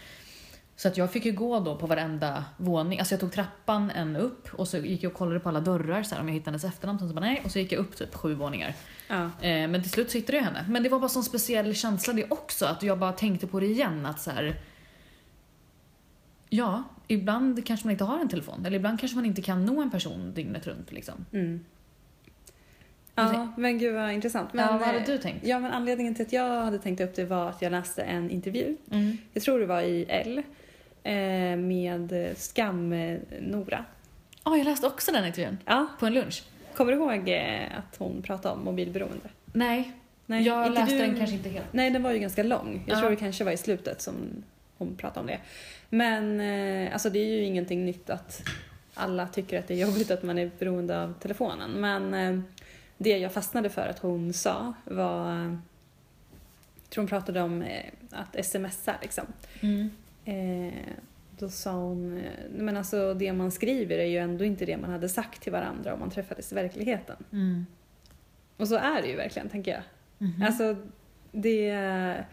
[0.77, 4.17] Så att jag fick ju gå då på varenda våning, alltså jag tog trappan en
[4.17, 6.51] upp och så gick jag och kollade på alla dörrar så här, om jag hittade
[6.51, 6.99] hennes efternamn.
[6.99, 8.75] Så bara nej, och så gick jag upp typ sju våningar.
[9.09, 9.25] Ja.
[9.25, 10.65] Eh, men till slut så hittade jag henne.
[10.69, 13.67] Men det var bara sån speciell känsla det också, att jag bara tänkte på det
[13.67, 14.57] igen att så här.
[16.49, 19.83] Ja, ibland kanske man inte har en telefon, eller ibland kanske man inte kan nå
[19.83, 21.25] en person dygnet runt liksom.
[21.33, 21.65] Mm.
[23.15, 24.53] Ja, men gud vad intressant.
[24.53, 25.47] Men, ja, vad hade eh, du tänkt?
[25.47, 28.31] Ja, men anledningen till att jag hade tänkt upp det var att jag läste en
[28.31, 28.77] intervju.
[28.91, 29.19] Mm.
[29.33, 30.43] Jag tror det var i L.
[31.07, 33.85] Eh, med Skam-Nora.
[34.45, 35.59] Ja, jag läste också den intervjun.
[35.64, 36.42] Ja, På en lunch.
[36.75, 39.29] kommer du ihåg eh, att hon pratade om mobilberoende?
[39.53, 39.92] Nej,
[40.27, 41.73] Nej, jag läste intervjun- den kanske inte helt.
[41.73, 42.85] Nej, den var ju ganska lång.
[42.87, 43.01] Jag Ja.
[43.01, 44.14] tror det kanske var i slutet som
[44.79, 45.38] hon pratade om det.
[45.90, 48.42] Men eh, alltså det är ju ingenting nytt att
[48.95, 51.71] alla tycker att det är jobbigt att man är beroende av telefonen.
[51.71, 52.45] Men
[52.99, 55.29] det jag fastnade för att hon sa var...
[56.83, 57.64] Jag tror hon pratade om
[58.11, 59.25] att smsa liksom.
[59.61, 59.90] Mm.
[60.27, 60.73] Eh,
[61.39, 64.91] då sa hon, eh, men alltså det man skriver är ju ändå inte det man
[64.91, 67.17] hade sagt till varandra om man träffades i verkligheten.
[67.33, 67.67] Mm.
[68.57, 69.83] Och så är det ju verkligen, tänker jag.
[70.19, 70.43] Mhm.
[70.43, 70.77] Alltså,
[71.33, 72.25] det...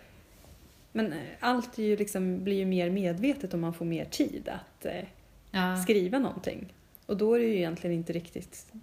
[0.91, 5.05] Men allt ju liksom, blir ju mer medvetet om man får mer tid att eh,
[5.51, 5.77] ja.
[5.77, 6.73] skriva någonting.
[7.05, 8.73] Och då är det ju egentligen inte riktigt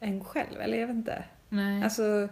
[0.00, 1.24] en själv, eller jag vet inte.
[1.48, 1.84] Nej.
[1.84, 2.28] Alltså,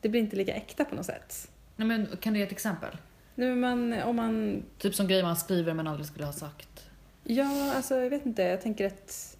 [0.00, 1.50] det blir inte lika äkta på något sätt.
[1.76, 2.96] Nej, men kan du ge ett exempel?
[3.40, 6.86] Nu man, om man Typ som grejer man skriver men aldrig skulle ha sagt.
[7.24, 8.42] Ja, alltså jag vet inte.
[8.42, 9.36] Jag tänker att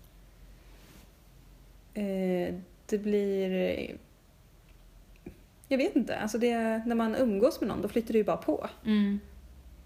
[1.95, 2.55] eh,
[2.87, 3.51] det blir...
[5.69, 6.17] Jag vet inte.
[6.19, 8.69] Alltså det, när man umgås med någon då flyttar det ju bara på.
[8.87, 9.21] Mm.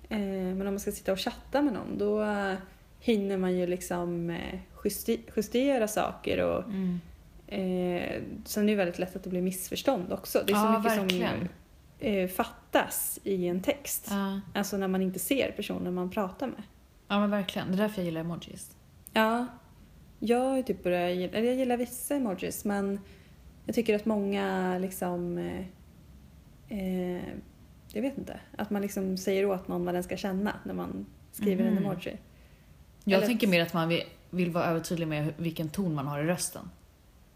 [0.08, 0.18] Eh,
[0.56, 2.54] men om man ska sitta och chatta med någon då eh,
[3.00, 7.00] hinner man ju liksom eh, justi- justera saker och Mm.
[7.46, 10.42] eh, sen är det väldigt lätt att det blir missförstånd också.
[10.46, 11.38] Det är så Ja, mycket verkligen.
[11.38, 11.48] som
[12.04, 14.06] eh, fattas i en text.
[14.10, 14.40] Ja.
[14.54, 16.62] Alltså när man inte ser personen man pratar med.
[17.08, 17.68] ja, men verkligen.
[17.68, 18.76] Det är därför jag gillar emojis.
[19.12, 19.46] Ja,
[20.18, 23.00] jag typ gilla, eller jag gillar vissa emojis men
[23.66, 25.66] jag tycker att många liksom, eh,
[26.78, 27.22] eh,
[27.92, 31.06] jag vet inte, att man liksom säger åt någon vad den ska känna när man
[31.32, 31.84] skriver en Mhm.
[31.84, 32.16] emoji.
[33.04, 36.20] Jag Eller- tänker mer att man vill, vill vara övertydlig med vilken ton man har
[36.20, 36.70] i rösten.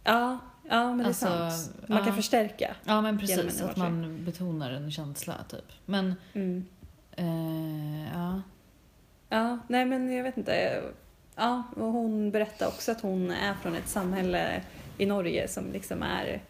[0.04, 1.88] Ja, ja men det är Alltså, sant.
[1.88, 2.04] Man ja.
[2.04, 2.76] kan förstärka.
[2.84, 5.64] Ja men precis, att man betonar en känsla typ.
[5.86, 6.64] Men, Mm.
[7.16, 8.42] eh, ja.
[9.28, 10.82] Ja, nej men jag vet inte.
[11.36, 14.62] Ja, och hon berättade också att hon är från ett samhälle
[14.98, 16.40] i Norge som liksom är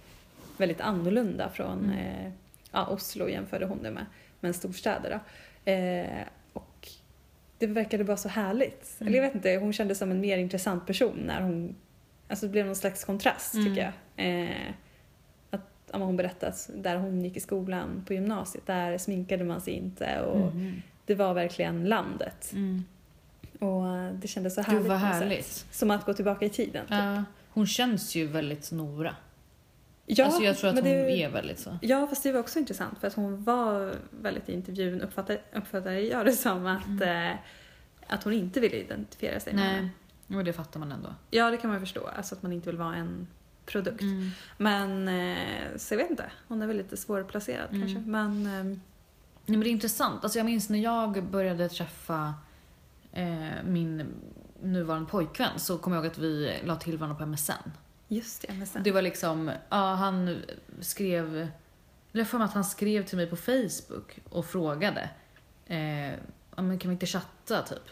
[0.56, 1.98] väldigt annorlunda från Mm.
[1.98, 2.32] eh,
[2.72, 4.06] ja, Oslo jämförde hon det med,
[4.40, 5.10] men storstäder
[5.64, 5.70] då.
[5.72, 6.88] Eh, och
[7.58, 8.96] det verkade bara så härligt.
[9.00, 9.08] Mm.
[9.08, 11.74] Eller jag vet inte, hon kändes som en mer intressant person när hon,
[12.28, 13.66] alltså det blev någon slags kontrast Mm.
[13.66, 13.82] tycker
[14.16, 14.26] jag.
[14.26, 14.70] Eh,
[15.50, 19.60] att, men hon berättade att där hon gick i skolan på gymnasiet, där sminkade man
[19.60, 20.82] sig inte och Mhm.
[21.06, 22.50] det var verkligen landet.
[22.52, 22.84] Mm.
[23.60, 24.88] Och det kändes så Gud härligt.
[24.88, 25.08] vad sätt.
[25.08, 25.66] härligt.
[25.70, 26.82] Som att gå tillbaka i tiden.
[26.86, 26.90] typ.
[26.90, 29.16] Ja, hon känns ju väldigt Nora.
[30.06, 31.78] Ja, alltså jag tror att hon det, är väldigt så.
[31.82, 36.00] Ja, fast det var också intressant för att hon var väldigt i intervjun, uppfattade, uppfattade
[36.00, 37.32] jag det som, att, Mm.
[37.32, 37.36] eh,
[38.06, 39.88] att hon inte ville identifiera sig med Nej, henne.
[40.36, 41.14] Men det fattar man ändå.
[41.30, 42.06] Ja, det kan man förstå.
[42.16, 43.26] Alltså att man inte vill vara en
[43.66, 44.00] produkt.
[44.00, 44.30] Mm.
[44.56, 46.30] Men, eh, så jag vet inte.
[46.48, 47.80] Hon är väl lite svårplacerad Mm.
[47.80, 48.10] kanske.
[48.10, 48.80] Men, ehm,
[49.46, 50.24] Nej, men det är intressant.
[50.24, 52.34] Alltså jag minns när jag började träffa
[53.12, 54.06] eh, min
[54.62, 57.52] nuvarande pojkvän så kom jag ihåg att vi la till varandra på MSN.
[58.08, 58.82] just det, men sen.
[58.82, 60.42] Det var liksom, ja han
[60.80, 61.48] skrev,
[62.12, 65.10] jag för mig att han skrev till mig på Facebook och frågade,
[65.66, 66.10] eh,
[66.56, 67.82] ja, men kan vi inte chatta typ?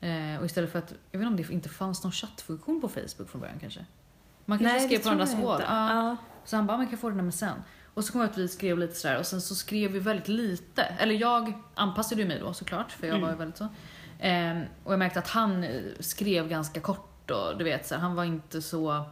[0.00, 2.88] Eh, och istället för att, jag vet inte om det inte fanns någon chattfunktion på
[2.88, 3.84] Facebook från början kanske?
[4.44, 5.54] Man kanske Nej, skrev det på tror andras jag hål.
[5.54, 5.66] inte.
[5.72, 5.94] Ja.
[5.94, 6.16] Ja.
[6.44, 7.62] Så han bara, man kan få den här med sen.
[7.94, 10.28] Och så kom jag att vi skrev lite sådär och sen så skrev vi väldigt
[10.28, 10.82] lite.
[10.82, 13.22] Eller jag anpassade ju mig då såklart, för jag Mm.
[13.26, 13.68] var ju väldigt så.
[14.20, 18.02] Ehm, och jag märkte att han eh, skrev ganska kort och du vet, så här,
[18.02, 19.04] han var inte så...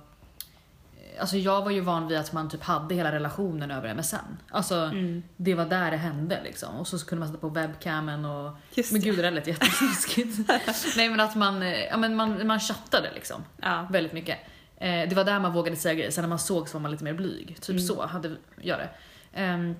[1.20, 4.16] Alltså jag var ju van vid att man typ hade hela relationen över MSN.
[4.50, 5.22] Alltså Mm.
[5.36, 6.74] det var där det hände liksom.
[6.76, 8.56] Och så kunde man sätta på webcamen och...
[8.74, 10.38] Just Men gud det där lät jättesnuskigt.
[10.96, 13.86] Nej men att man, ja, men man, man chattade liksom Ja.
[13.90, 14.38] väldigt mycket.
[14.76, 16.90] Eh, det var där man vågade säga grejer, sen när man såg så var man
[16.90, 17.56] lite mer blyg.
[17.60, 17.82] Typ Mm.
[17.82, 18.88] så hade jag det.
[19.32, 19.74] Ehm,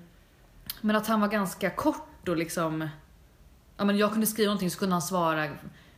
[0.81, 2.89] men att han var ganska kort och liksom...
[3.77, 5.47] Ja, men jag kunde skriva någonting så kunde han svara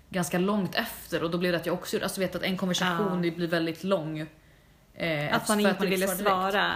[0.09, 3.23] ganska långt efter och då blev det att jag också alltså vet att en konversation
[3.23, 3.31] Ja.
[3.31, 4.25] blir väldigt lång.
[4.97, 6.21] Eh, Att man inte ville direkt.
[6.21, 6.73] svara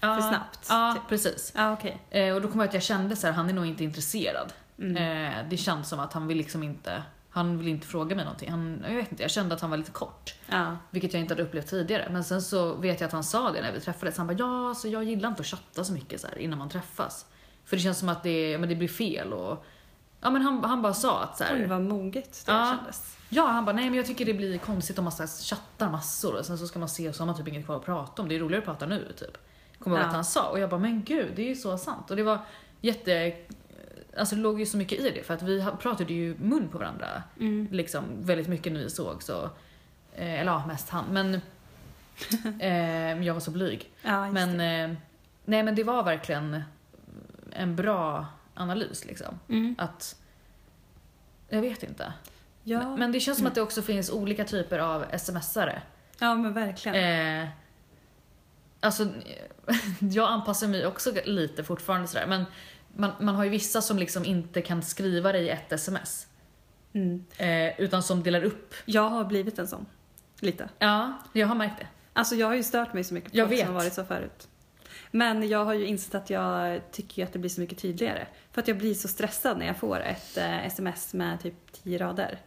[0.00, 0.66] ja, för snabbt.
[0.68, 1.08] Ja, typ.
[1.08, 1.52] precis.
[1.54, 2.00] Ja, okej.
[2.10, 4.52] Eh, och då kom jag att jag kände så här, han är nog inte intresserad.
[4.78, 4.96] Mm.
[4.96, 8.50] Eh, det känns som att han vill liksom inte, han vill inte fråga mig någonting.
[8.50, 10.34] Han, jag vet inte, jag kände att han var lite kort.
[10.46, 10.76] Ja.
[10.90, 12.08] Vilket jag inte hade upplevt tidigare.
[12.10, 14.16] Men sen så vet jag att han sa det när vi träffades.
[14.18, 16.68] Han bara, ja alltså jag gillar inte att chatta så mycket så här innan man
[16.68, 17.26] träffas.
[17.64, 19.64] För det känns som att det, men det blir fel och...
[20.20, 22.76] Ja men han, han bara sa att så här, Oj, vad moget det Ja.
[22.78, 23.16] kändes.
[23.28, 25.90] Ja, han bara, nej men jag tycker det blir konstigt om man så här chattar
[25.90, 27.84] massor och sen så ska man se och så har man typ inget kvar att
[27.84, 28.28] prata om.
[28.28, 29.38] Det är roligare att prata nu typ.
[29.78, 30.48] Kommer jag ihåg att han sa.
[30.50, 32.10] Och jag bara, men gud, det är ju så sant.
[32.10, 32.38] Och det var
[32.80, 33.32] jätte...
[34.18, 36.78] Alltså det låg ju så mycket i det för att vi pratade ju mun på
[36.78, 37.68] varandra Mm.
[37.70, 39.42] liksom väldigt mycket när vi såg så.
[40.14, 41.04] Eh, eller ja, mest han.
[41.10, 41.34] Men
[42.60, 43.90] eh, jag var så blyg.
[44.02, 44.50] Ja, Men,
[44.90, 44.96] eh,
[45.44, 46.62] nej men det var verkligen
[47.52, 48.26] en bra
[48.58, 49.38] analys liksom.
[49.48, 49.74] Mm.
[49.78, 50.16] Att,
[51.48, 52.12] jag vet inte.
[52.62, 52.78] Ja.
[52.78, 55.82] Men, men det känns som att det också finns olika typer av smsare.
[56.18, 57.42] ja, men verkligen.
[57.42, 57.48] Eh,
[58.80, 59.08] alltså,
[60.00, 62.44] jag anpassar mig också lite fortfarande sådär, men
[62.96, 66.26] man, man har ju vissa som liksom inte kan skriva det i ett sms.
[66.92, 67.24] Mm.
[67.36, 68.74] Eh, utan som delar upp.
[68.84, 69.86] Jag har blivit en sån.
[70.40, 70.68] Lite.
[70.78, 71.86] Ja, jag har märkt det.
[72.12, 74.04] Alltså jag har ju stört mig så mycket på Jag folk som har varit så
[74.04, 74.48] förut.
[75.10, 78.26] Men jag har ju insett att jag tycker att det blir så mycket tydligare.
[78.52, 81.98] För att jag blir så stressad när jag får ett eh, sms med typ 10
[81.98, 82.38] rader.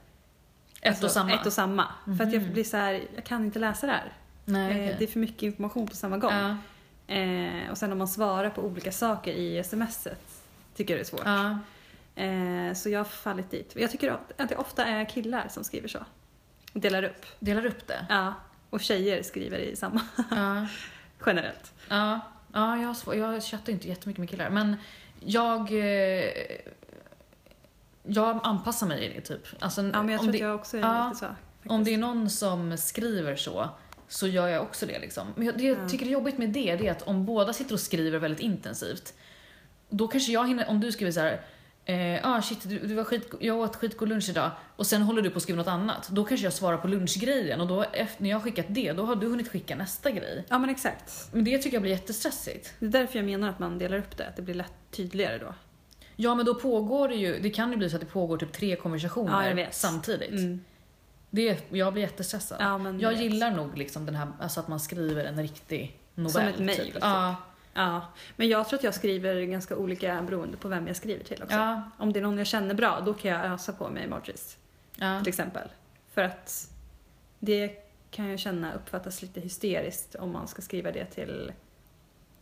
[0.82, 1.34] Ett Alltså, och samma.
[1.34, 1.88] Ett och samma.
[2.18, 2.54] För att jag Mhm.
[2.54, 4.14] blir så här, jag kan inte läsa det här.
[4.46, 4.96] Nej, Eh, okej.
[5.00, 6.34] Det är för mycket information på samma gång.
[6.34, 6.58] ja,
[7.08, 10.22] Eh, och sen om man svarar på olika saker i smset
[10.76, 11.22] tycker jag det är svårt.
[11.26, 11.60] ja.
[12.76, 13.74] Så jag har fallit dit.
[13.76, 16.00] Jag tycker att det ofta är killar som skriver så.
[16.74, 17.26] Delar upp.
[17.40, 18.06] Delar upp det.
[18.10, 18.34] Ja.
[18.70, 20.02] Och tjejer skriver i samma.
[20.32, 20.68] Ja,
[21.26, 21.74] Generellt.
[21.90, 22.20] ja.
[22.54, 24.76] Ja jag, svår, jag chattar inte jättemycket med killar, men
[25.20, 25.72] jag...
[25.72, 26.32] Eh,
[28.04, 29.48] jag anpassar mig i det typ.
[29.60, 31.26] Alltså, Ja men jag om tror det, att jag också är ja, lite så.
[31.26, 31.72] Faktiskt.
[31.72, 33.70] Om det är någon som skriver så,
[34.08, 35.00] så gör jag också det.
[35.00, 35.28] Liksom.
[35.36, 35.90] Men jag, det jag Ja.
[35.90, 39.14] tycker är jobbigt med det, det är att om båda sitter och skriver väldigt intensivt,
[39.90, 41.42] då kanske jag hinner, om du skriver så här.
[41.86, 45.22] Eh, ah shit, du, du var skit, jag åt skitgod lunch idag och sen håller
[45.22, 46.10] du på att skriva något annat.
[46.10, 49.06] Då kanske jag svarar på lunchgrejen och då, efter, när jag har skickat det, då
[49.06, 50.46] har du hunnit skicka nästa grej.
[50.50, 51.30] Ja men exakt.
[51.32, 52.74] Men det tycker jag blir jättestressigt.
[52.80, 54.28] Det är därför jag menar att man delar upp det.
[54.28, 55.54] Att det blir lätt tydligare då.
[56.16, 58.52] Ja men då pågår det ju, det kan ju bli så att det pågår typ
[58.52, 60.30] tre konversationer Ja, samtidigt.
[60.30, 60.62] Mm.
[61.30, 62.58] Det, jag blir jättestressad.
[62.62, 66.32] Ja, Jag gillar nog liksom den här, alltså att man skriver en riktig novell.
[66.32, 66.94] Som ett mejl, Typ.
[66.94, 66.98] typ.
[67.04, 67.36] Ja,
[67.74, 68.06] Ja.
[68.36, 71.56] Men jag tror att jag skriver ganska olika beroende på vem jag skriver till också.
[71.56, 74.58] ja, Om det är någon jag känner bra, då kan jag ösa på med emojis.
[74.96, 75.20] ja.
[75.20, 75.68] Till exempel.
[76.14, 76.70] För att
[77.40, 77.76] det
[78.12, 81.52] kan jag känna uppfattas lite hysteriskt om man ska skriva det till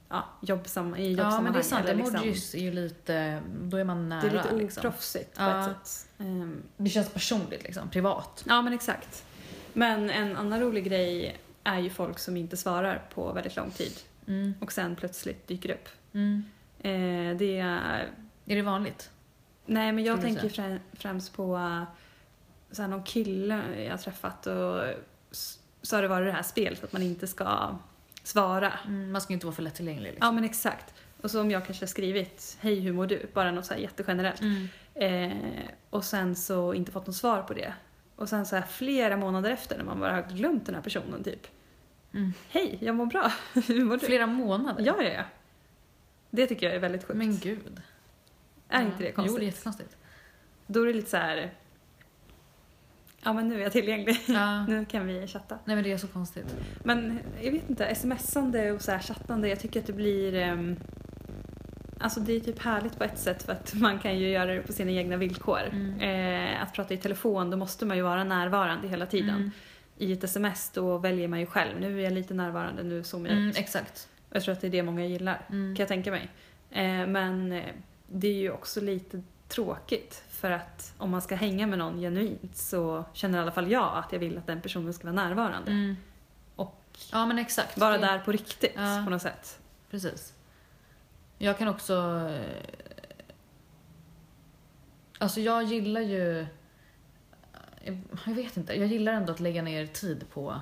[0.09, 1.43] ja, jobbsam, i Ja jobbsammanhang.
[1.43, 4.31] men det är sant, liksom- emojis är ju lite, då är man nära Det är
[4.43, 4.81] lite liksom.
[4.81, 5.71] oproffsigt på Ja.
[5.71, 6.07] ett sätt.
[6.19, 8.43] Ehm, Det känns personligt liksom, privat.
[8.47, 9.25] Ja men exakt.
[9.73, 13.93] Men en annan rolig grej är ju folk som inte svarar på väldigt lång tid
[14.29, 14.53] Mm.
[14.59, 15.89] och sen plötsligt dyker upp.
[16.13, 16.43] Mm.
[16.79, 18.07] Eh, det är...
[18.45, 19.11] Är det vanligt?
[19.65, 21.83] Nej men jag tänker frä- främst på uh,
[22.71, 24.83] så här, någon kille jag har träffat och
[25.81, 27.77] så har det varit det här spelet att man inte ska
[28.23, 28.73] svara.
[28.87, 30.27] Mm, man ska inte vara för lättillgänglig liksom.
[30.27, 30.93] Ja men exakt.
[31.21, 33.29] Och så om jag kanske har skrivit Hej hur mår du?
[33.33, 34.41] Bara något så här jättegenerellt.
[34.41, 34.67] Mm.
[34.93, 37.73] Eh, och sen så inte fått något svar på det.
[38.15, 41.23] Och sen så här flera månader efter när man bara har glömt den här personen
[41.23, 41.47] typ.
[42.13, 42.33] Mm.
[42.49, 43.31] Hej, jag mår bra.
[43.67, 44.05] Hur mår du?
[44.05, 44.85] Flera månader?
[44.85, 45.23] Ja, ja, ja.
[46.29, 47.17] Det tycker jag är väldigt sjukt.
[47.17, 47.81] Men gud.
[48.69, 49.39] är inte det Jo, konstigt?
[49.39, 49.97] det är jättekonstigt.
[50.67, 51.53] Då är det lite så här.
[53.23, 54.17] Ja, men nu är jag tillgänglig.
[54.27, 54.65] Ja.
[54.67, 55.59] nu kan vi chatta.
[55.65, 56.55] Nej men det är så konstigt.
[56.83, 60.35] Men jag vet inte, smsande och så här chattande, jag tycker att det blir...
[60.35, 60.75] ehm,
[62.01, 64.61] Alltså det är typ härligt på ett sätt för att man kan ju göra det
[64.61, 65.59] på sina egna villkor.
[65.71, 65.99] Mm.
[65.99, 69.35] Eh, att prata i telefon, då måste man ju vara närvarande hela tiden.
[69.35, 69.51] Mm.
[70.01, 73.29] I ett sms då väljer man ju själv, nu är jag lite närvarande, nu zoomar
[73.29, 73.57] jag Mm, ut.
[73.57, 74.09] exakt.
[74.29, 75.75] Jag tror att det är det många gillar, Mm.
[75.75, 76.29] kan jag tänka mig.
[76.71, 77.65] Eh, men eh,
[78.07, 82.57] det är ju också lite tråkigt för att om man ska hänga med någon genuint
[82.57, 85.71] så känner i alla fall jag att jag vill att den personen ska vara närvarande.
[85.71, 85.95] Mm.
[86.55, 86.81] Och
[87.11, 87.77] Ja men exakt.
[87.77, 89.01] Vara Det- där på riktigt Ja.
[89.05, 89.59] på något sätt.
[89.91, 90.33] Precis.
[91.37, 91.93] Jag kan också...
[92.33, 92.45] eh,
[95.17, 96.45] Alltså jag gillar ju...
[97.83, 100.61] jag- vet inte, jag gillar ändå att lägga ner tid på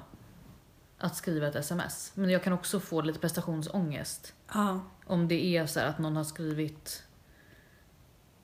[0.97, 2.11] att skriva ett sms.
[2.15, 4.33] Men jag kan också få lite prestationsångest.
[4.53, 4.79] Ja.
[5.05, 7.03] Om det är så här att någon har skrivit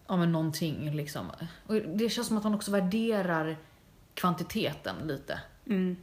[0.07, 1.31] ja, men någonting liksom.
[1.67, 3.57] Och det känns som att man också värderar
[4.13, 5.39] kvantiteten lite.
[5.67, 5.95] Mm.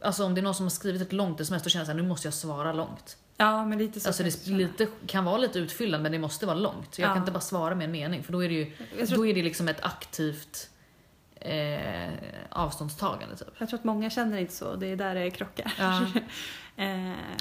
[0.00, 2.02] Alltså om det är någon som har skrivit ett långt sms då känner jag här,
[2.02, 3.16] nu måste jag svara långt.
[3.36, 4.08] Ja, men lite så.
[4.08, 6.98] Alltså det lite, kan vara lite utfyllande men det måste vara långt.
[6.98, 7.12] Jag Ja.
[7.14, 8.66] kan inte bara svara med en mening för då är det ju
[9.06, 10.69] tror, då är det liksom ett aktivt
[11.40, 12.12] eh,
[12.50, 13.48] avståndstagande typ.
[13.58, 14.74] jag tror att många känner inte så.
[14.76, 15.72] Det är där det krockar.
[15.78, 16.06] Ja.
[16.76, 16.86] Eh,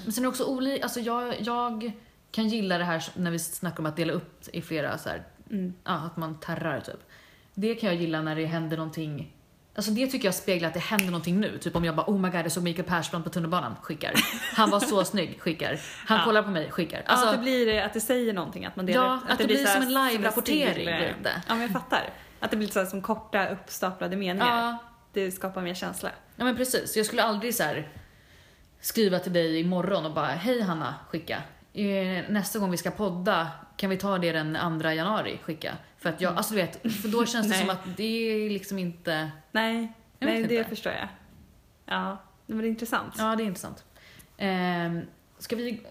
[0.04, 1.92] Men sen är det också olika, alltså jag, jag
[2.32, 5.24] kan gilla det här när vi snackar om att dela upp i flera så här,
[5.52, 5.74] mm.
[5.84, 7.00] ja, att man terrar typ.
[7.54, 9.34] Det kan jag gilla när det händer någonting
[9.76, 11.58] Alltså det tycker jag speglar att det händer någonting nu.
[11.58, 14.14] Typ om jag bara oh my god jag såg Mikael Persbrandt på tunnelbanan, skickar.
[14.56, 15.80] Han var så snygg, skickar.
[16.08, 16.26] Han Ja.
[16.26, 17.04] kollar på mig, skickar.
[17.06, 19.32] Alltså, ja, att det blir det, att det säger någonting, att man delar ja, upp-
[19.32, 20.74] att, det blir så här som en live-rapportering.
[20.86, 21.42] blir det.
[21.48, 22.10] Ja, men jag fattar.
[22.40, 24.46] Att det blir så som korta uppstaplade meningar.
[24.48, 24.78] Ja,
[25.14, 26.10] Det skapar mer känsla.
[26.36, 26.98] ja men precis.
[26.98, 27.90] Jag skulle aldrig så här
[28.80, 31.44] skriva till dig imorgon och bara hej Hanna, skicka.
[31.74, 33.48] Eh, Nästa gång vi ska podda,
[33.78, 35.78] kan vi ta det den 2 januari, skicka.
[35.98, 38.04] För att jag, alltså du vet, för då känns det som att det
[38.46, 39.32] är liksom inte...
[39.52, 40.70] Nej, nej vet det inte.
[40.70, 41.08] förstår jag.
[41.86, 43.14] Ja, men det är intressant.
[43.18, 43.84] Ja, det är intressant.
[44.38, 45.02] Ehm,
[45.40, 45.82] ska vi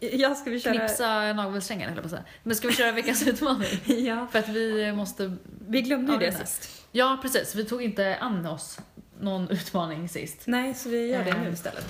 [0.00, 0.74] Ja, ska vi köra?
[0.74, 2.24] knipsa navelsträngen höll jag på att säga.
[2.42, 3.68] Men ska vi köra veckans utmaning?
[3.84, 5.36] Ja, För att vi måste...
[5.68, 6.86] vi glömde ju Ja, det sist.
[6.92, 7.54] Ja, precis.
[7.54, 8.78] Vi tog inte an oss
[9.20, 10.38] någon utmaning sist.
[10.46, 11.52] Nej, så vi gör det nu Ehm.
[11.54, 11.86] istället.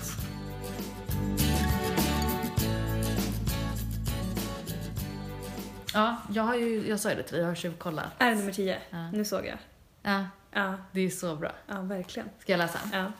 [5.95, 8.07] Ja, jag har ju, jag sa ju det till dig, jag har tjuvkollat.
[8.19, 8.79] Är det nummer 10?
[8.91, 9.11] Ja.
[9.11, 9.59] Nu såg jag.
[10.03, 11.53] Ja, Ja, det är så bra.
[11.67, 12.29] ja verkligen.
[12.41, 12.79] Ska jag läsa?
[12.93, 13.13] Ja.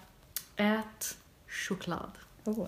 [0.57, 1.17] Ät
[1.49, 2.11] choklad.
[2.45, 2.67] Oh.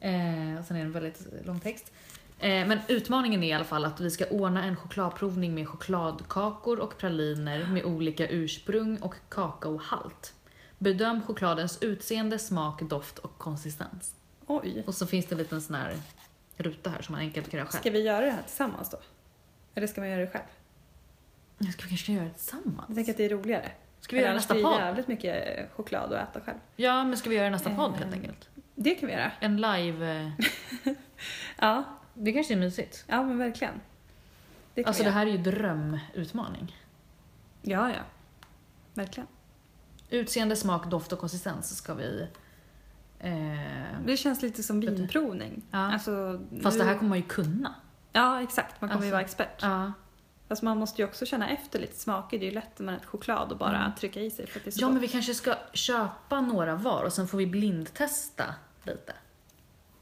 [0.00, 1.92] Eh, och sen är det en väldigt lång text.
[2.38, 6.80] Eh, men utmaningen är i alla fall att vi ska ordna en chokladprovning med chokladkakor
[6.80, 10.34] och praliner med olika ursprung och kakaohalt.
[10.78, 14.14] Bedöm chokladens utseende, smak, doft och konsistens.
[14.46, 14.84] Oj.
[14.86, 15.94] Och så finns det en liten sån här
[16.56, 17.80] ruta här som man enkelt kan göra själv.
[17.80, 18.98] Ska vi göra det här tillsammans då?
[19.74, 20.44] Eller ska man göra det själv?
[21.58, 22.84] Jag ska vi kanske göra det tillsammans?
[22.88, 23.70] Jag tänker att det är roligare.
[24.00, 24.80] Ska vi göra nästa blir det podd?
[24.80, 26.58] jävligt mycket choklad att äta själv.
[26.76, 28.48] Ja, men ska vi göra nästa podd helt Eh, enkelt?
[28.82, 29.32] Det kan vi göra.
[29.40, 30.20] En live...
[30.84, 30.92] Eh,
[31.58, 33.04] Ja, det kanske är mysigt.
[33.06, 33.80] ja men verkligen.
[34.74, 36.76] Det Alltså det här är ju drömutmaning.
[37.62, 38.02] Ja, ja.
[38.94, 39.26] Verkligen.
[40.10, 42.28] Utseende, smak, doft och konsistens ska vi...
[43.18, 45.62] Eh, Det känns lite som vinprovning.
[45.70, 45.92] ja.
[45.92, 47.74] Alltså, Fast nu- det här kommer man ju kunna.
[48.12, 48.80] Ja, exakt.
[48.80, 49.62] Man kommer ju Alltså, vara expert.
[49.62, 49.92] Ja.
[50.48, 52.38] Fast man måste ju också känna efter lite smaker.
[52.38, 53.94] Det är ju lätt när man äter choklad och bara Mm.
[53.98, 54.92] trycka i sig för att det är så ja, gott.
[54.92, 58.44] men vi kanske ska köpa några var och sen får vi blindtesta
[58.82, 59.12] lite.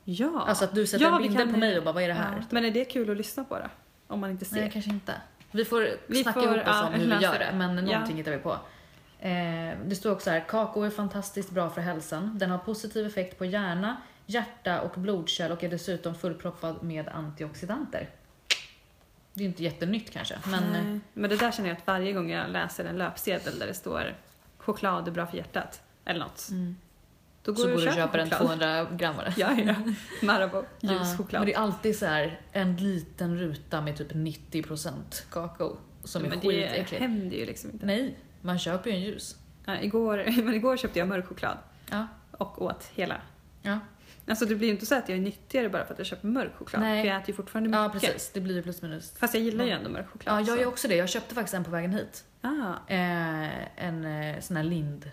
[0.04, 0.44] Ja.
[0.46, 2.36] Alltså att du sätter Ja, en bindel på mig och bara vad är det här?
[2.36, 2.44] Ja.
[2.50, 3.64] Men är det kul att lyssna på då?
[4.06, 4.60] Om man inte ser?
[4.60, 5.14] Nej, kanske inte.
[5.50, 7.52] Vi får Vi snacka får, ihop oss om hur vi gör det.
[7.54, 8.52] men någonting hittar vi på.
[9.20, 12.38] Eh, det står också här, kakao är fantastiskt bra för hälsan.
[12.38, 18.08] Den har positiv effekt på hjärna, hjärta och blodkärl och är dessutom fullproppad med antioxidanter.
[19.34, 21.00] Det är inte jättenytt kanske, men Nej.
[21.12, 24.14] men det där känner jag att varje gång jag läser en löpsedel där det står
[24.58, 26.48] choklad är bra för hjärtat eller något.
[26.50, 26.76] mm.
[27.48, 28.40] Då går så jag går du och köper en choklad.
[28.40, 29.34] 200 grammare.
[29.36, 29.74] Ja, ja.
[30.22, 31.40] Marabou, ljus Ja, choklad.
[31.40, 34.92] Men det är alltid så här en liten ruta med typ 90%
[35.30, 37.86] kakao som är men det händer ju liksom inte.
[37.86, 39.36] Nej, man köper ju en ljus.
[39.64, 41.58] Ja, igår, men igår köpte jag mörk choklad
[41.90, 42.06] Ja.
[42.30, 43.16] och åt hela.
[43.62, 43.78] Ja,
[44.26, 46.28] Alltså det blir ju inte så att jag är nyttigare bara för att jag köper
[46.28, 46.82] mörk choklad.
[46.82, 47.02] Nej.
[47.02, 47.82] För jag äter ju fortfarande mycket.
[48.02, 48.30] ja precis.
[48.34, 49.14] Det blir ju plus minus.
[49.18, 49.76] Fast jag gillar ju Ja.
[49.76, 50.40] ändå mörk choklad.
[50.40, 50.96] Ja, jag gör också det.
[50.96, 52.24] Jag köpte faktiskt en på vägen hit.
[52.40, 55.10] Ah, Eh, en eh, sån här lind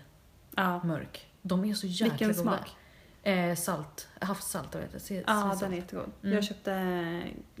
[0.56, 0.80] ja.
[0.84, 1.26] mörk.
[1.42, 2.40] De är så jäkla Vilken goda.
[2.58, 2.76] smak?
[3.22, 4.08] Eh, salt.
[4.20, 5.24] Havssalt, vad heter det?
[5.26, 6.10] Ja, den är jättegod.
[6.22, 6.34] Mm.
[6.34, 6.72] Jag köpte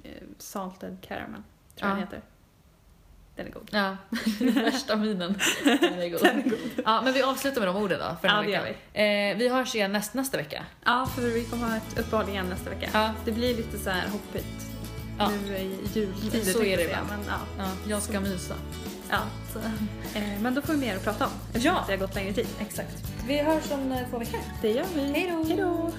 [0.04, 1.42] eh, salted caramel, tror
[1.76, 1.94] jag Ja.
[1.94, 2.20] den heter.
[3.36, 3.68] Den är god.
[3.72, 3.96] Ja,
[4.62, 5.38] värsta minen.
[5.64, 6.20] Den är god.
[6.22, 6.58] Den är god.
[6.84, 8.80] Ja, men vi avslutar med de orden då för den Ja, här det gör veckan.
[8.94, 9.30] vi.
[9.30, 10.64] Eh, vi hörs igen näst, nästa vecka.
[10.84, 12.90] Ja, för vi kommer ha ett uppehåll igen nästa vecka.
[12.92, 13.12] Ja.
[13.24, 14.66] Det blir lite så här hoppigt
[15.18, 15.30] Ja.
[15.46, 16.44] nu i jultider.
[16.52, 17.08] Så är det ibland.
[17.08, 17.38] men, ja.
[17.58, 18.54] Ja, jag ska mysa.
[19.10, 19.18] Ja.
[19.52, 19.58] Så,
[20.18, 21.84] Eh, men då får vi mer att prata om eftersom Ja.
[21.86, 22.46] det har gått längre tid.
[22.60, 22.96] exakt.
[23.26, 24.40] Vi hörs om eh, två veckor.
[24.62, 25.00] Det gör vi.
[25.12, 25.92] Hej då.